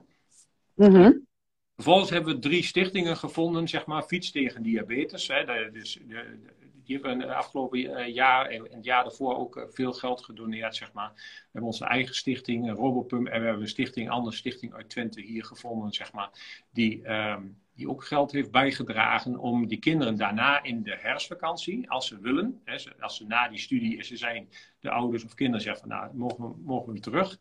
[0.74, 1.26] Mm
[1.74, 5.28] Vervolgens hebben we drie stichtingen gevonden, zeg maar, Fiets tegen Diabetes.
[5.28, 5.70] Hè.
[5.70, 6.38] dus de,
[6.84, 10.76] die hebben het afgelopen eh, jaar en het jaar daarvoor ook eh, veel geld gedoneerd,
[10.76, 11.12] zeg maar.
[11.14, 15.20] We hebben onze eigen stichting, Robopum, en we hebben een stichting, andere stichting uit Twente
[15.20, 16.30] hier gevonden, zeg maar,
[16.72, 17.08] die...
[17.12, 22.20] Um, die ook geld heeft bijgedragen om die kinderen daarna in de herfstvakantie, als ze
[22.20, 24.48] willen, hè, als ze na die studie, ze zijn
[24.80, 27.38] de ouders of kinderen zeggen van nou, mogen we, mogen we terug,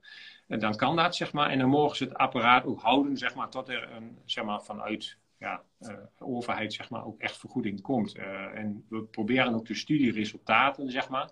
[0.48, 1.50] en dan kan dat, zeg maar.
[1.50, 4.64] En dan mogen ze het apparaat ook houden, zeg maar, tot er een, zeg maar,
[4.64, 8.18] vanuit ja, uh, overheid, zeg maar, ook echt vergoeding komt.
[8.18, 8.24] Uh,
[8.58, 11.30] en we proberen ook de studieresultaten, zeg maar,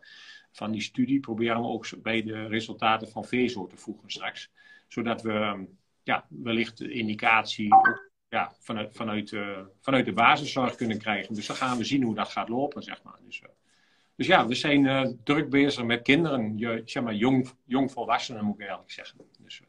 [0.51, 4.51] van die studie, proberen we ook bij de resultaten van VESO te voegen straks.
[4.87, 5.67] Zodat we,
[6.03, 7.67] ja, wellicht indicatie
[8.29, 11.35] ja, vanuit, vanuit, uh, vanuit de basiszorg kunnen krijgen.
[11.35, 13.19] Dus dan gaan we zien hoe dat gaat lopen, zeg maar.
[13.25, 13.41] Dus,
[14.15, 18.91] dus ja, we zijn druk bezig met kinderen, zeg maar jong, jongvolwassenen moet ik eigenlijk
[18.91, 19.19] zeggen.
[19.39, 19.61] Dus.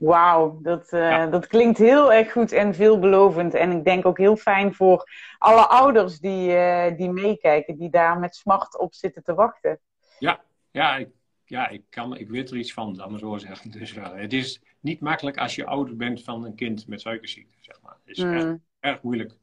[0.00, 1.26] Wauw, dat, ja.
[1.26, 3.54] dat klinkt heel erg goed en veelbelovend.
[3.54, 6.56] En ik denk ook heel fijn voor alle ouders die,
[6.96, 9.80] die meekijken, die daar met smart op zitten te wachten.
[10.18, 10.40] Ja,
[10.70, 11.08] ja, ik,
[11.44, 13.70] ja ik, kan, ik weet er iets van, dan maar zo zeggen.
[13.78, 17.80] Dus het is niet makkelijk als je ouder bent van een kind met suikerziekte, zeg
[17.82, 17.96] maar.
[18.04, 18.62] Het is mm.
[18.80, 19.34] erg moeilijk.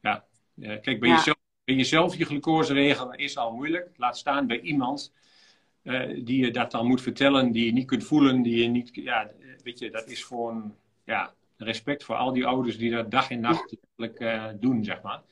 [0.00, 0.24] Ja,
[0.56, 3.90] kijk, bij, Jezelf, bij jezelf je glucose regelen is al moeilijk.
[3.96, 5.12] Laat staan bij iemand
[5.82, 8.90] uh, die je dat dan moet vertellen, die je niet kunt voelen, die je niet...
[8.92, 9.30] Ja,
[9.62, 10.76] weet je, dat is gewoon...
[11.04, 15.22] Ja, respect voor al die ouders die dat dag en nacht uh, doen, zeg maar.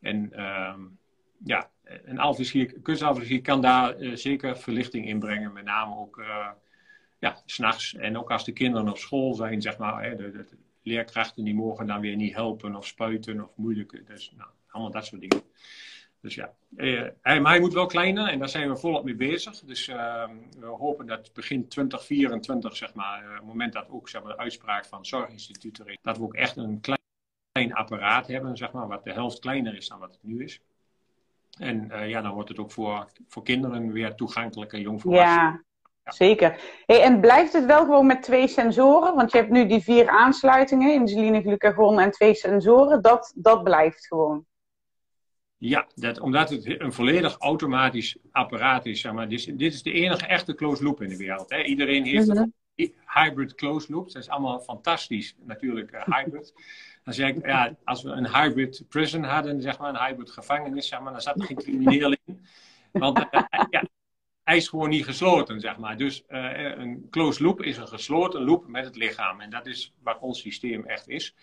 [0.00, 0.74] En uh,
[1.44, 5.52] ja, een alvleesgier, kan daar uh, zeker verlichting in brengen.
[5.52, 6.22] Met name ook
[7.18, 10.44] ja, s'nachts en ook als de kinderen op school zijn, zeg maar, hè, de,
[10.82, 14.02] leerkrachten die mogen dan weer niet helpen of spuiten of moeilijk.
[14.06, 15.42] Dus nou, allemaal dat soort dingen.
[16.20, 19.14] Dus ja, eh, hij, maar hij moet wel kleiner en daar zijn we volop mee
[19.14, 19.60] bezig.
[19.60, 20.24] Dus uh,
[20.58, 24.38] we hopen dat begin 2024, zeg maar, uh, het moment dat ook zeg maar, de
[24.38, 25.52] uitspraak van er is,
[26.02, 27.00] dat we ook echt een klein,
[27.52, 30.60] klein apparaat hebben, zeg maar, wat de helft kleiner is dan wat het nu is.
[31.58, 35.64] En uh, ja, dan wordt het ook voor, voor kinderen weer toegankelijker, jongvolwassenen.
[36.04, 36.12] Ja.
[36.12, 36.60] Zeker.
[36.86, 39.14] En blijft het wel gewoon met twee sensoren?
[39.14, 43.02] Want je hebt nu die vier aansluitingen, insuline, glucagon en twee sensoren.
[43.02, 44.46] Dat, dat blijft gewoon.
[45.62, 49.00] Ja, dat, omdat het een volledig automatisch apparaat is.
[49.00, 49.28] Zeg maar.
[49.28, 51.50] dit, dit is de enige echte closed loop in de wereld.
[51.50, 51.62] Hè.
[51.62, 52.52] Iedereen heeft mm -hmm.
[52.74, 54.12] een hybrid closed loop.
[54.12, 56.52] Dat is allemaal fantastisch, natuurlijk, uh, hybrid.
[57.04, 60.88] Dan zeg ik, ja, als we een hybrid prison hadden, zeg maar, een hybrid gevangenis,
[60.88, 62.46] zeg maar, dan zat er geen crimineel in.
[62.92, 63.84] Want uh, ja,
[64.42, 65.96] hij is gewoon niet gesloten, zeg maar.
[65.96, 69.40] Dus uh, een closed loop is een gesloten loop met het lichaam.
[69.40, 71.34] En dat is waar ons systeem echt is.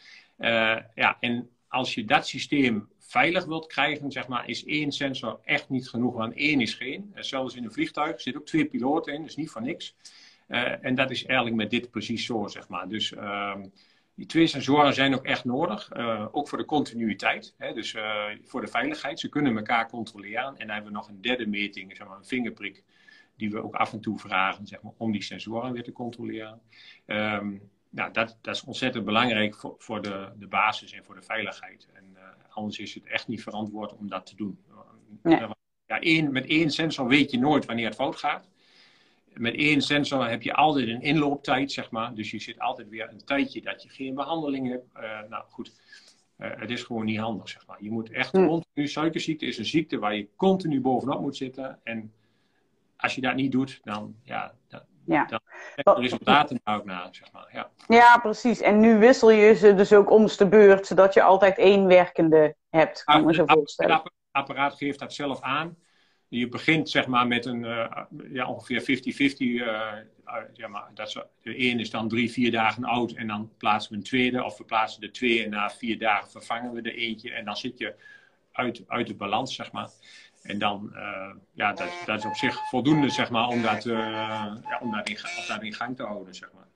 [0.95, 5.69] ja, en als je dat systeem veilig wilt krijgen, zeg maar, is één sensor echt
[5.69, 6.13] niet genoeg.
[6.13, 7.13] Want één is geen.
[7.15, 9.95] Zelfs in een vliegtuig zitten ook twee piloten in, dus niet voor niks.
[10.81, 12.87] en dat is eigenlijk met dit precies zo, zeg maar.
[12.87, 13.65] Dus ehm,
[14.15, 17.95] die twee sensoren zijn ook echt nodig, uh, ook voor de continuïteit, hè, dus
[18.43, 19.19] voor de veiligheid.
[19.19, 20.45] Ze kunnen elkaar controleren.
[20.45, 22.83] En dan hebben we nog een derde meting, zeg maar een vingerprik,
[23.35, 26.61] die we ook af en toe vragen zeg maar, om die sensoren weer te controleren.
[27.05, 31.21] Um, nou, dat, dat, is ontzettend belangrijk voor, voor de, de, basis en voor de
[31.21, 31.87] veiligheid.
[31.93, 32.16] En
[32.57, 34.59] anders is het echt niet verantwoord om dat te doen.
[35.23, 35.39] Nee.
[35.85, 38.47] Ja, één, met één sensor weet je nooit wanneer het fout gaat
[39.39, 42.13] met één sensor heb je altijd een inlooptijd, zeg maar.
[42.13, 44.85] Dus je zit altijd weer een tijdje dat je geen behandeling hebt.
[44.95, 45.71] Uh, nou goed,
[46.37, 47.83] uh, het is gewoon niet handig, zeg maar.
[47.83, 48.47] Je moet echt hm.
[48.47, 51.79] continu, suikerziekte is een ziekte waar je continu bovenop moet zitten.
[51.83, 52.13] En
[52.97, 55.25] als je dat niet doet, dan, ja, dan, ja.
[55.25, 55.36] dan
[55.83, 57.49] de resultaten daar ook naar, zeg maar.
[57.51, 57.69] Ja.
[57.87, 58.61] ja, precies.
[58.61, 62.55] En nu wissel je ze dus ook om de beurt, zodat je altijd één werkende
[62.69, 63.95] hebt, kan me zo voorstellen.
[63.95, 65.77] Het apparaat geeft dat zelf aan
[66.27, 68.01] je begint zeg maar met een uh,
[68.31, 69.37] ja, ongeveer 50-50.
[69.37, 73.27] Uh, uh, ja, maar dat is, de één is dan drie, vier dagen oud en
[73.27, 74.43] dan plaatsen we een tweede.
[74.43, 77.31] Of we plaatsen de twee en na vier dagen vervangen we er eentje.
[77.31, 77.95] En dan zit je
[78.51, 79.89] uit, uit de balans, zeg maar.
[80.47, 84.61] En dan, uh, ja, dat, dat, is op zich voldoende, zeg maar, om dat, ja,
[84.81, 85.17] om dat, in,
[85.47, 86.67] dat in gang te houden, zeg maar.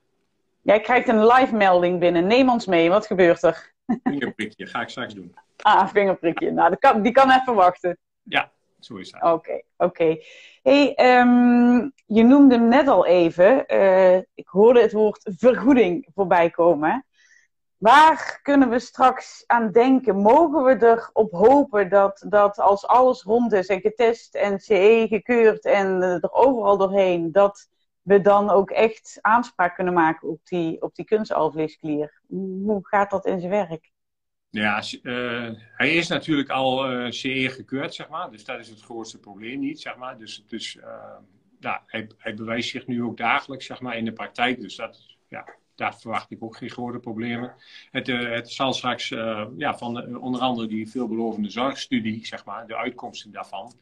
[0.62, 2.28] Jij krijgt een live melding binnen.
[2.28, 2.90] Neem ons mee.
[2.90, 3.74] Wat gebeurt er?
[4.04, 5.36] Vingerprikje, ga ik straks doen.
[5.58, 6.52] Ah, vingerprikje.
[6.52, 7.98] Nou, die kan, die kan even wachten.
[8.24, 9.22] Ja, zo is dat.
[9.22, 10.18] Oké, oké.
[10.62, 17.06] Hey, um, je noemde net al even, uh, ik hoorde het woord vergoeding voorbij komen.
[17.82, 20.16] Waar kunnen we straks aan denken?
[20.16, 25.66] Mogen we erop hopen dat, dat als alles rond is en getest en CE gekeurd
[25.66, 27.70] en er overal doorheen, dat
[28.02, 32.22] we dan ook echt aanspraak kunnen maken op die, op die kunstalvleesklier?
[32.28, 33.92] Hoe gaat dat in zijn werk?
[34.50, 38.32] Ja, uh, hij is natuurlijk al uh, CE gekeurd, zeg maar.
[38.32, 40.18] Dus dat is het grootste probleem niet, zeg maar.
[40.18, 40.80] Dus, dus
[41.60, 44.62] ja, hij, hij, bewijst zich nu ook dagelijks, zeg maar, in de praktijk.
[44.62, 45.46] Dus dat, ja,
[45.82, 47.54] daar verwacht ik ook geen grote problemen.
[47.92, 49.10] Het, het zal straks
[49.58, 53.74] ja, van onder andere die veelbelovende zorgstudie, zeg maar, de uitkomsten daarvan.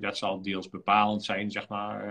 [0.00, 2.06] dat zal deels bepalend zijn, zeg maar,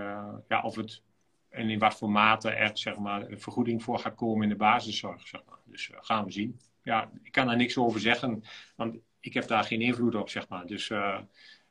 [0.48, 1.02] ja, of het
[1.50, 5.28] en in wat voor mate er zeg maar, vergoeding voor gaat komen in de basiszorg.
[5.28, 5.58] Zeg maar.
[5.66, 8.44] Dus gaan we zien ja, ik kan daar niks over zeggen,
[8.76, 10.68] want ik heb daar geen invloed op, zeg maar.
[10.68, 11.18] Dus uh,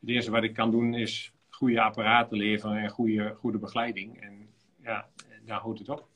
[0.01, 4.20] het eerste wat ik kan doen is goede apparaten leveren en goede, goede begeleiding.
[4.20, 4.49] En
[4.82, 5.09] ja,
[5.45, 6.09] daar houdt het op.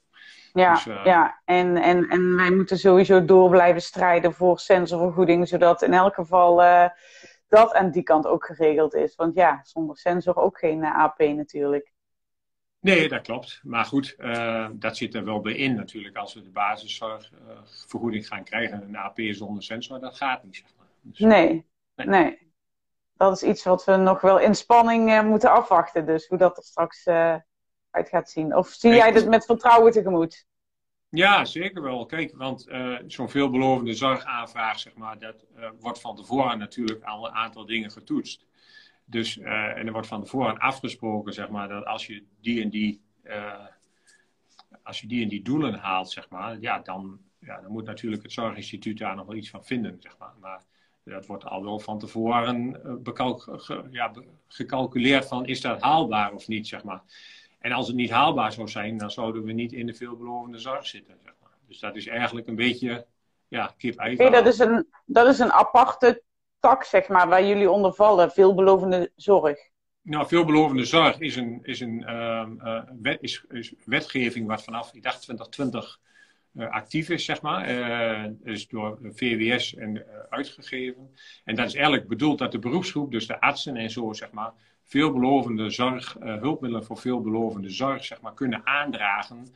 [0.53, 1.41] Ja, dus, uh, ja.
[1.45, 6.63] En, en, en wij moeten sowieso door blijven strijden voor sensorvergoeding, zodat in elk geval
[6.63, 6.89] uh,
[7.49, 9.15] dat aan die kant ook geregeld is.
[9.15, 11.93] Want ja, zonder sensor ook geen AP natuurlijk.
[12.81, 13.61] Nee, dat klopt.
[13.63, 14.17] Maar goed,
[14.73, 16.17] dat zit er wel bij in natuurlijk.
[16.17, 20.87] Als we de basisvergoeding gaan krijgen, een AP zonder sensor, dat gaat niet, zeg maar.
[21.01, 22.53] Dus, nee, nee, nee,
[23.17, 26.07] Dat is iets wat we nog wel in spanning moeten afwachten.
[26.07, 27.05] Dus hoe dat er straks
[27.93, 28.57] uit gaat zien.
[28.57, 30.47] Of zie jij dit met vertrouwen tegemoet?
[31.09, 32.07] Ja, zeker wel.
[32.07, 32.67] Kijk, want
[33.07, 35.45] zo'n veelbelovende zorgaanvraag, zeg maar, dat
[35.81, 38.47] wordt van tevoren natuurlijk al een aantal dingen getoetst.
[39.05, 42.71] Dus, uh, en er wordt van tevoren afgesproken, zeg maar, dat als je die en
[42.71, 43.01] die,
[44.83, 48.23] als je die en die doelen haalt, zeg maar, ja, dan, ja, dan moet natuurlijk
[48.23, 50.35] het zorginstituut daar nog wel iets van vinden, zeg maar.
[50.41, 50.63] Maar
[51.05, 54.13] dat wordt al wel van tevoren uh, ja,
[54.49, 57.03] gecalculeerd van, is dat haalbaar of niet, zeg maar.
[57.63, 60.87] En als het niet haalbaar zou zijn, dan zouden we niet in de veelbelovende zorg
[60.87, 61.51] zitten, zeg maar.
[61.69, 63.07] Dus dat is eigenlijk een beetje,
[63.49, 64.15] ja, kip-ei.
[64.15, 66.23] Okay, dat, is een, dat is een aparte
[66.59, 68.31] tak, zeg maar, waar jullie onder vallen?
[68.31, 69.59] Veelbelovende zorg?
[70.03, 75.03] Nou, veelbelovende zorg is een, is een uh, wet, is, is, wetgeving wat vanaf, ik
[75.03, 76.01] dacht 2020,
[76.55, 77.71] uh, eh, actief is, zeg maar.
[77.71, 81.15] Uh, is door VWS en, uitgegeven.
[81.45, 84.53] En dat is eigenlijk bedoeld dat de beroepsgroep, dus de artsen en zo, zeg maar,
[84.93, 89.47] veelbelovende zorg, hulpmiddelen voor veelbelovende zorg, zeg maar, kunnen aandragen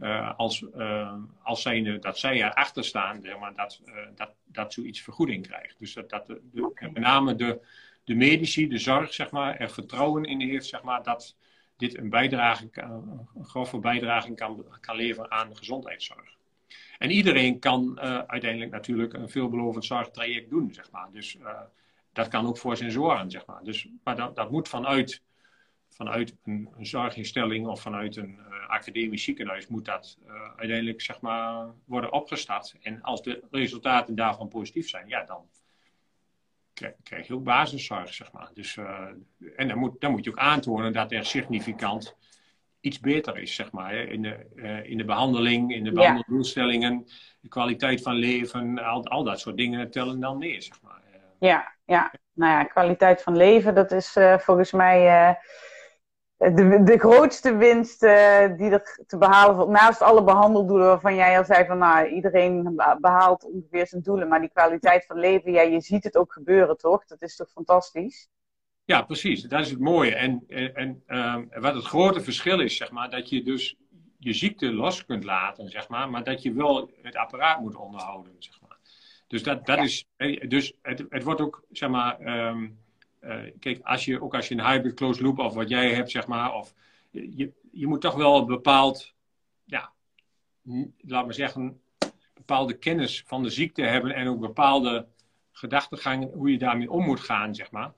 [0.00, 3.80] uh, als, uh, als zijnde dat zij erachter staan, zeg maar, dat,
[4.14, 5.78] dat, dat zoiets vergoeding krijgt.
[5.78, 7.60] Dus dat, dat de, met name de,
[8.04, 11.36] de medici, de zorg, zeg maar, er vertrouwen in heeft, zeg maar, dat
[11.76, 12.68] dit een, bijdrage,
[13.34, 16.36] een grove bijdrage kan, kan leveren aan de gezondheidszorg.
[16.98, 21.08] En iedereen kan uiteindelijk natuurlijk een veelbelovend zorgtraject doen, zeg maar.
[21.12, 21.38] Dus
[22.14, 23.64] dat kan ook voor sensoren, zeg maar.
[23.64, 25.22] Dus, maar dat, dat moet vanuit
[25.94, 31.20] vanuit een, een zorginstelling of vanuit een uh, academisch ziekenhuis moet dat uh, uiteindelijk zeg
[31.20, 32.76] maar, worden opgestart.
[32.82, 35.48] En als de resultaten daarvan positief zijn, ja, dan
[36.72, 38.50] krijg, krijg je ook basiszorg, zeg maar.
[38.54, 39.06] Dus, uh,
[39.56, 42.16] en dan moet, dan moet je ook aantonen dat er significant
[42.80, 43.94] iets beter is, zeg maar.
[43.94, 47.06] In, de, uh, in de behandeling, in de behandeldoelstellingen,
[47.40, 51.02] de kwaliteit van leven, al, al dat soort dingen tellen dan neer, zeg maar.
[51.38, 52.12] Ja, ja.
[52.32, 55.36] Nou ja, kwaliteit van leven, dat is uh, volgens mij
[56.36, 59.68] de, de grootste winst uh, die er te behalen valt.
[59.68, 64.28] Naast alle behandeldoelen waarvan jij al zei van nou, iedereen behaalt ongeveer zijn doelen.
[64.28, 67.06] Maar die kwaliteit van leven, ja, je ziet het ook gebeuren, toch?
[67.06, 68.28] Dat is toch fantastisch?
[68.84, 69.42] Ja, precies.
[69.42, 70.14] Dat is het mooie.
[70.14, 73.76] En, en, um, wat het grote verschil is, zeg maar, dat je dus
[74.18, 78.36] je ziekte los kunt laten, zeg maar, maar dat je wel het apparaat moet onderhouden,
[78.38, 78.63] zeg maar.
[79.26, 80.06] Dus dat, dat is,
[80.48, 82.78] dus het, het wordt ook, zeg maar, um,
[83.20, 86.10] uh, kijk, als je, ook als je een hybrid closed loop of wat jij hebt,
[86.10, 86.74] zeg maar, of
[87.10, 89.14] je, je moet toch wel een bepaald,
[89.64, 89.92] ja,
[91.00, 91.80] laat maar zeggen,
[92.34, 95.06] bepaalde kennis van de ziekte hebben en ook bepaalde
[95.52, 97.92] gedachtegang hoe je daarmee om moet gaan, zeg maar.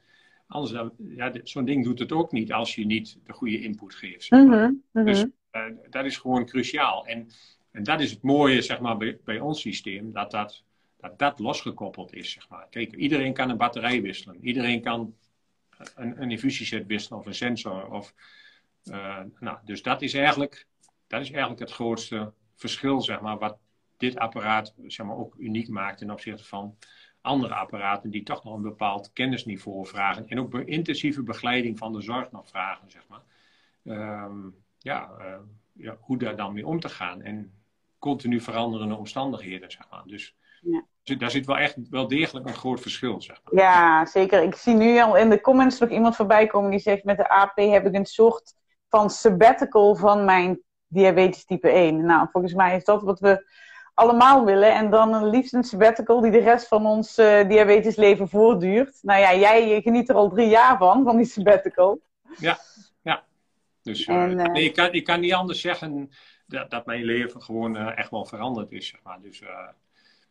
[0.46, 3.94] Anders, dan, ja, zo'n ding doet het ook niet als je niet de goede input
[3.94, 4.24] geeft.
[4.24, 4.68] Zeg maar.
[4.68, 5.04] mm -hmm.
[5.04, 7.06] Dus uh, dat is gewoon cruciaal.
[7.06, 7.28] En,
[7.70, 10.64] en dat is het mooie, zeg maar, bij, bij ons systeem, dat dat,
[10.96, 12.66] dat dat losgekoppeld is, zeg maar.
[12.70, 14.44] Kijk, iedereen kan een batterij wisselen.
[14.44, 15.14] Iedereen kan
[15.94, 17.90] een, een infusieset wisselen of een sensor.
[17.90, 18.14] Of,
[18.84, 20.66] uh, nou, dus dat is, eigenlijk,
[21.06, 23.58] dat is eigenlijk het grootste verschil, zeg maar, wat
[23.96, 26.76] dit apparaat zeg maar, ook uniek maakt ten opzichte van
[27.20, 30.28] andere apparaten die toch nog een bepaald kennisniveau vragen.
[30.28, 33.22] En ook intensieve begeleiding van de zorg nog vragen, zeg maar.
[34.24, 35.34] Um, ja, uh,
[35.72, 37.22] ja, hoe daar dan mee om te gaan.
[37.22, 37.52] En
[37.98, 40.02] continu veranderende omstandigheden, zeg maar.
[40.06, 41.16] Dus ja.
[41.16, 43.62] daar zit wel echt wel degelijk een groot verschil, zeg maar.
[43.62, 44.42] Ja, zeker.
[44.42, 47.04] Ik zie nu al in de comments nog iemand voorbij komen die zegt...
[47.04, 48.54] met de AP heb ik een soort
[48.88, 52.04] van sabbatical van mijn diabetes type 1.
[52.04, 53.44] Nou, volgens mij is dat wat we
[53.94, 54.74] allemaal willen.
[54.74, 58.98] En dan een liefst een sabbatical die de rest van ons uh, diabetes leven voortduurt.
[59.02, 62.00] Nou ja, jij geniet er al drie jaar van, van die sabbatical.
[62.38, 62.58] Ja,
[63.02, 63.24] ja.
[63.82, 66.10] Dus en, uh, nee, ik, kan, ik kan niet anders zeggen
[66.46, 68.88] dat, dat mijn leven gewoon echt wel veranderd is.
[68.88, 69.20] Zeg maar.
[69.22, 69.42] Dus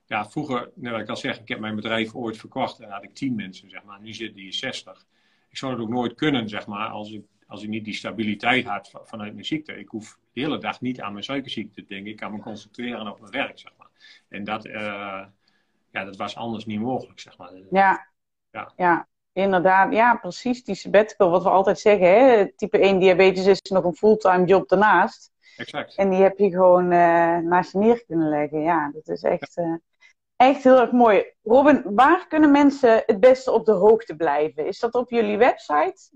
[0.06, 3.04] ja, vroeger, nou, wat ik al zeg, ik heb mijn bedrijf ooit verkocht en had
[3.04, 4.02] ik tien mensen, zeg maar.
[4.02, 5.06] Nu zitten die 60.
[5.50, 8.66] Ik zou het ook nooit kunnen, zeg maar, als ik, als ik niet die stabiliteit
[8.66, 9.80] had vanuit mijn ziekte.
[9.80, 12.12] Ik hoef de hele dag niet aan mijn suikerziekte te denken.
[12.12, 13.90] Ik kan me concentreren op mijn werk, zeg maar.
[14.30, 14.74] En dat, uh,
[15.92, 17.52] ja, dat was anders niet mogelijk, zeg maar.
[17.72, 18.08] Ja,
[18.52, 18.72] ja.
[18.76, 19.08] ja.
[19.34, 20.64] Inderdaad, ja, precies.
[20.64, 22.52] Die sabbatical, wat we altijd zeggen, hè?
[22.56, 25.32] type 1 diabetes is nog een fulltime job daarnaast.
[25.58, 25.96] Exact.
[25.96, 28.62] En die heb je gewoon uh, naast je neer kunnen leggen.
[28.62, 29.76] Ja, dat is echt, uh,
[30.38, 31.26] echt heel erg mooi.
[31.44, 34.68] Robin, waar kunnen mensen het beste op de hoogte blijven?
[34.68, 36.10] Is dat op jullie website?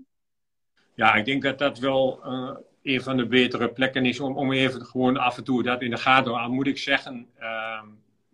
[0.94, 4.52] Ja, ik denk dat dat wel uh, een van de betere plekken is om, om
[4.52, 7.82] even gewoon af en toe dat in de gaten te Moet ik zeggen, uh,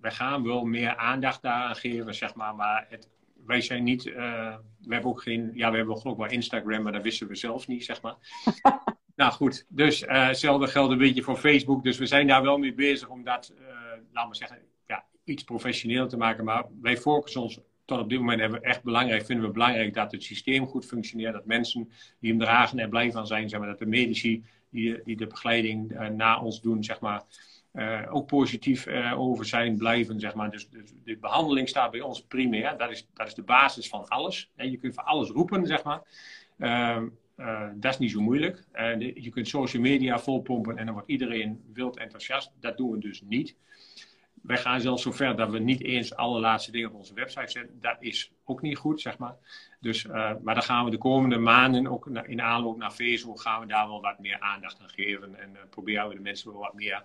[0.00, 2.54] wij gaan wel meer aandacht daaraan geven, zeg maar.
[2.54, 3.08] Maar het,
[3.46, 4.16] wij zijn niet, uh,
[4.80, 7.66] we hebben ook geen, ja, we hebben ook wel Instagram, maar dat wisten we zelfs
[7.66, 8.16] niet, zeg maar.
[9.16, 11.84] nou goed, dus uh, hetzelfde geldt een beetje voor Facebook.
[11.84, 13.52] Dus we zijn daar wel mee bezig om dat,
[14.12, 14.58] laten we zeggen,
[15.26, 16.44] iets professioneel te maken.
[16.44, 19.94] Maar wij focussen ons tot op dit moment hebben we echt belangrijk, vinden we belangrijk
[19.94, 21.32] dat het systeem goed functioneert.
[21.32, 23.48] Dat mensen die hem dragen er blij van zijn.
[23.48, 27.22] Zeg maar, dat de medici die, die de begeleiding uh, na ons doen, zeg maar,
[27.72, 30.20] uh, ook positief uh, over zijn blijven.
[30.20, 30.50] Zeg maar.
[30.50, 32.78] dus, dus, de behandeling staat bij ons primair.
[32.78, 34.50] Dat is, dat is de basis van alles.
[34.56, 36.02] En je kunt voor alles roepen, zeg maar.
[36.58, 37.08] Ehm,
[37.74, 38.64] dat is niet zo moeilijk.
[38.98, 42.52] je kunt social media volpompen en dan wordt iedereen wild enthousiast.
[42.60, 43.56] Dat doen we dus niet
[44.46, 47.80] wij gaan zelfs zover dat we niet eens alle laatste dingen op onze website zetten.
[47.80, 49.34] Dat is ook niet goed, zeg maar.
[49.80, 53.60] Dus, uh, maar dan gaan we de komende maanden, ook in aanloop naar Facebook, gaan
[53.60, 55.40] we daar wel wat meer aandacht aan geven.
[55.40, 57.04] En uh, proberen we de mensen wel wat meer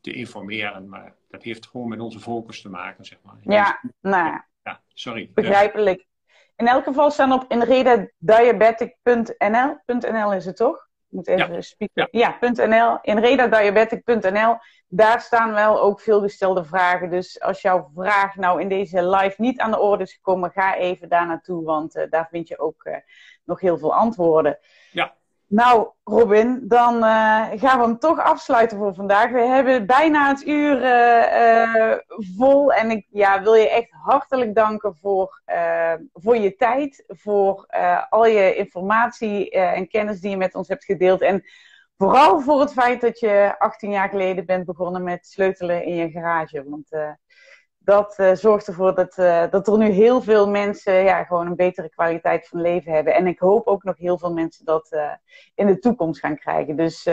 [0.00, 0.88] te informeren.
[0.88, 3.36] Maar dat heeft gewoon met onze focus te maken, zeg maar.
[3.42, 4.46] Ja, nou ja.
[4.62, 5.30] ja sorry.
[5.34, 6.06] Begrijpelijk.
[6.56, 9.78] In elk geval staan op inredadiabetic.nl.
[9.86, 10.88] .nl is het toch?
[11.14, 12.08] moet even ja.
[12.10, 12.98] Ja, ja .nl.
[13.02, 14.56] Inredadiabetic.nl.
[14.96, 17.10] Daar staan wel ook veel gestelde vragen.
[17.10, 20.76] Dus als jouw vraag nou in deze live niet aan de orde is gekomen, ga
[20.76, 21.64] even daar naartoe.
[21.64, 22.96] Want uh, daar vind je ook uh,
[23.44, 24.58] nog heel veel antwoorden.
[24.92, 25.14] Ja.
[25.46, 29.30] Nou, Robin, dan uh, gaan we hem toch afsluiten voor vandaag.
[29.30, 30.76] We hebben bijna het uur
[32.36, 32.72] vol.
[32.72, 35.42] En ik ja, wil je echt hartelijk danken voor,
[36.12, 37.66] voor je tijd, voor
[38.08, 41.20] al je informatie en kennis die je met ons hebt gedeeld.
[41.20, 41.44] En
[41.96, 46.10] vooral voor het feit dat je 18 jaar geleden bent begonnen met sleutelen in je
[46.10, 46.64] garage.
[46.68, 46.88] Want
[47.84, 51.56] dat uh, zorgt ervoor dat, uh, dat er nu heel veel mensen ja, gewoon een
[51.56, 53.14] betere kwaliteit van leven hebben.
[53.14, 54.96] En ik hoop ook nog heel veel mensen dat
[55.54, 56.76] in de toekomst gaan krijgen.
[56.76, 57.06] Dus,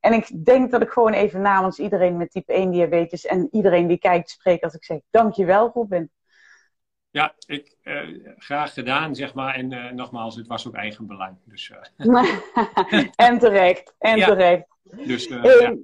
[0.00, 3.86] en ik denk dat ik gewoon even namens iedereen met type 1 diabetes en iedereen
[3.86, 6.10] die kijkt spreek als ik zeg dankjewel Robin.
[7.16, 7.76] Ja, ik,
[8.36, 9.54] graag gedaan, zeg maar.
[9.54, 11.36] En nogmaals, het was ook eigen belang.
[11.44, 11.72] Dus,
[13.16, 14.66] en terecht, en terecht.
[14.82, 15.76] Dus, ja.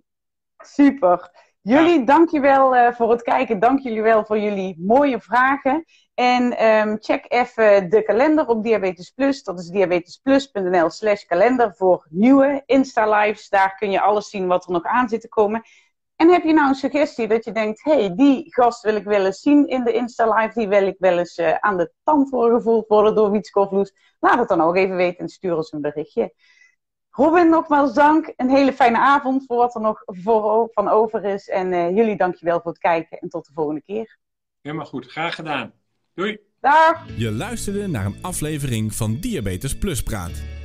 [0.58, 1.30] Super.
[1.62, 3.58] Jullie, dankjewel uh, voor het kijken.
[3.58, 5.84] Dank jullie wel voor jullie mooie vragen.
[6.14, 9.42] En um, check even de kalender op Diabetes Plus.
[9.42, 13.48] Dat is diabetesplus.nl slash kalender voor nieuwe Insta-lives.
[13.48, 15.62] Daar kun je alles zien wat er nog aan zit te komen.
[16.22, 17.84] En heb je nou een suggestie dat je denkt...
[17.84, 20.58] hey, die gast wil ik wel eens zien in de Insta-live.
[20.58, 23.70] Die wil ik wel eens uh, aan de tand worden gevoeld worden door Wietske of
[23.70, 23.92] Loes.
[24.20, 26.34] Laat het dan ook even weten en stuur ons een berichtje.
[27.10, 28.32] Robin, nogmaals dank.
[28.36, 31.48] Een hele fijne avond voor wat er nog voor, van over is.
[31.48, 34.18] En uh, jullie dankjewel voor het kijken en tot de volgende keer.
[34.60, 35.72] Helemaal goed, graag gedaan.
[36.14, 36.38] Doei.
[36.60, 37.04] Dag.
[37.16, 40.61] Je luisterde naar een aflevering van Diabetes Plus Praat.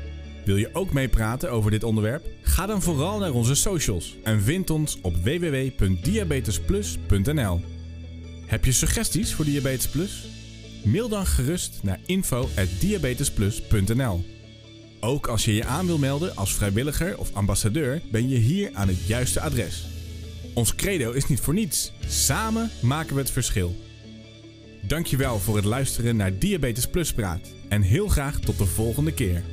[0.47, 2.25] Wil je ook meepraten over dit onderwerp?
[2.41, 7.61] Ga dan vooral naar onze socials en vind ons op www.diabetesplus.nl.
[8.45, 10.27] Heb je suggesties voor Diabetes Plus?
[10.83, 14.25] Mail dan gerust naar info@diabetesplus.nl.
[14.99, 18.87] Ook als je je aan wil melden als vrijwilliger of ambassadeur, ben je hier aan
[18.87, 19.87] het juiste adres.
[20.53, 21.91] Ons credo is niet voor niets.
[22.07, 23.75] Samen maken we het verschil.
[24.81, 29.43] Dankjewel voor het luisteren naar Diabetes Plus Praat en heel graag tot de volgende keer.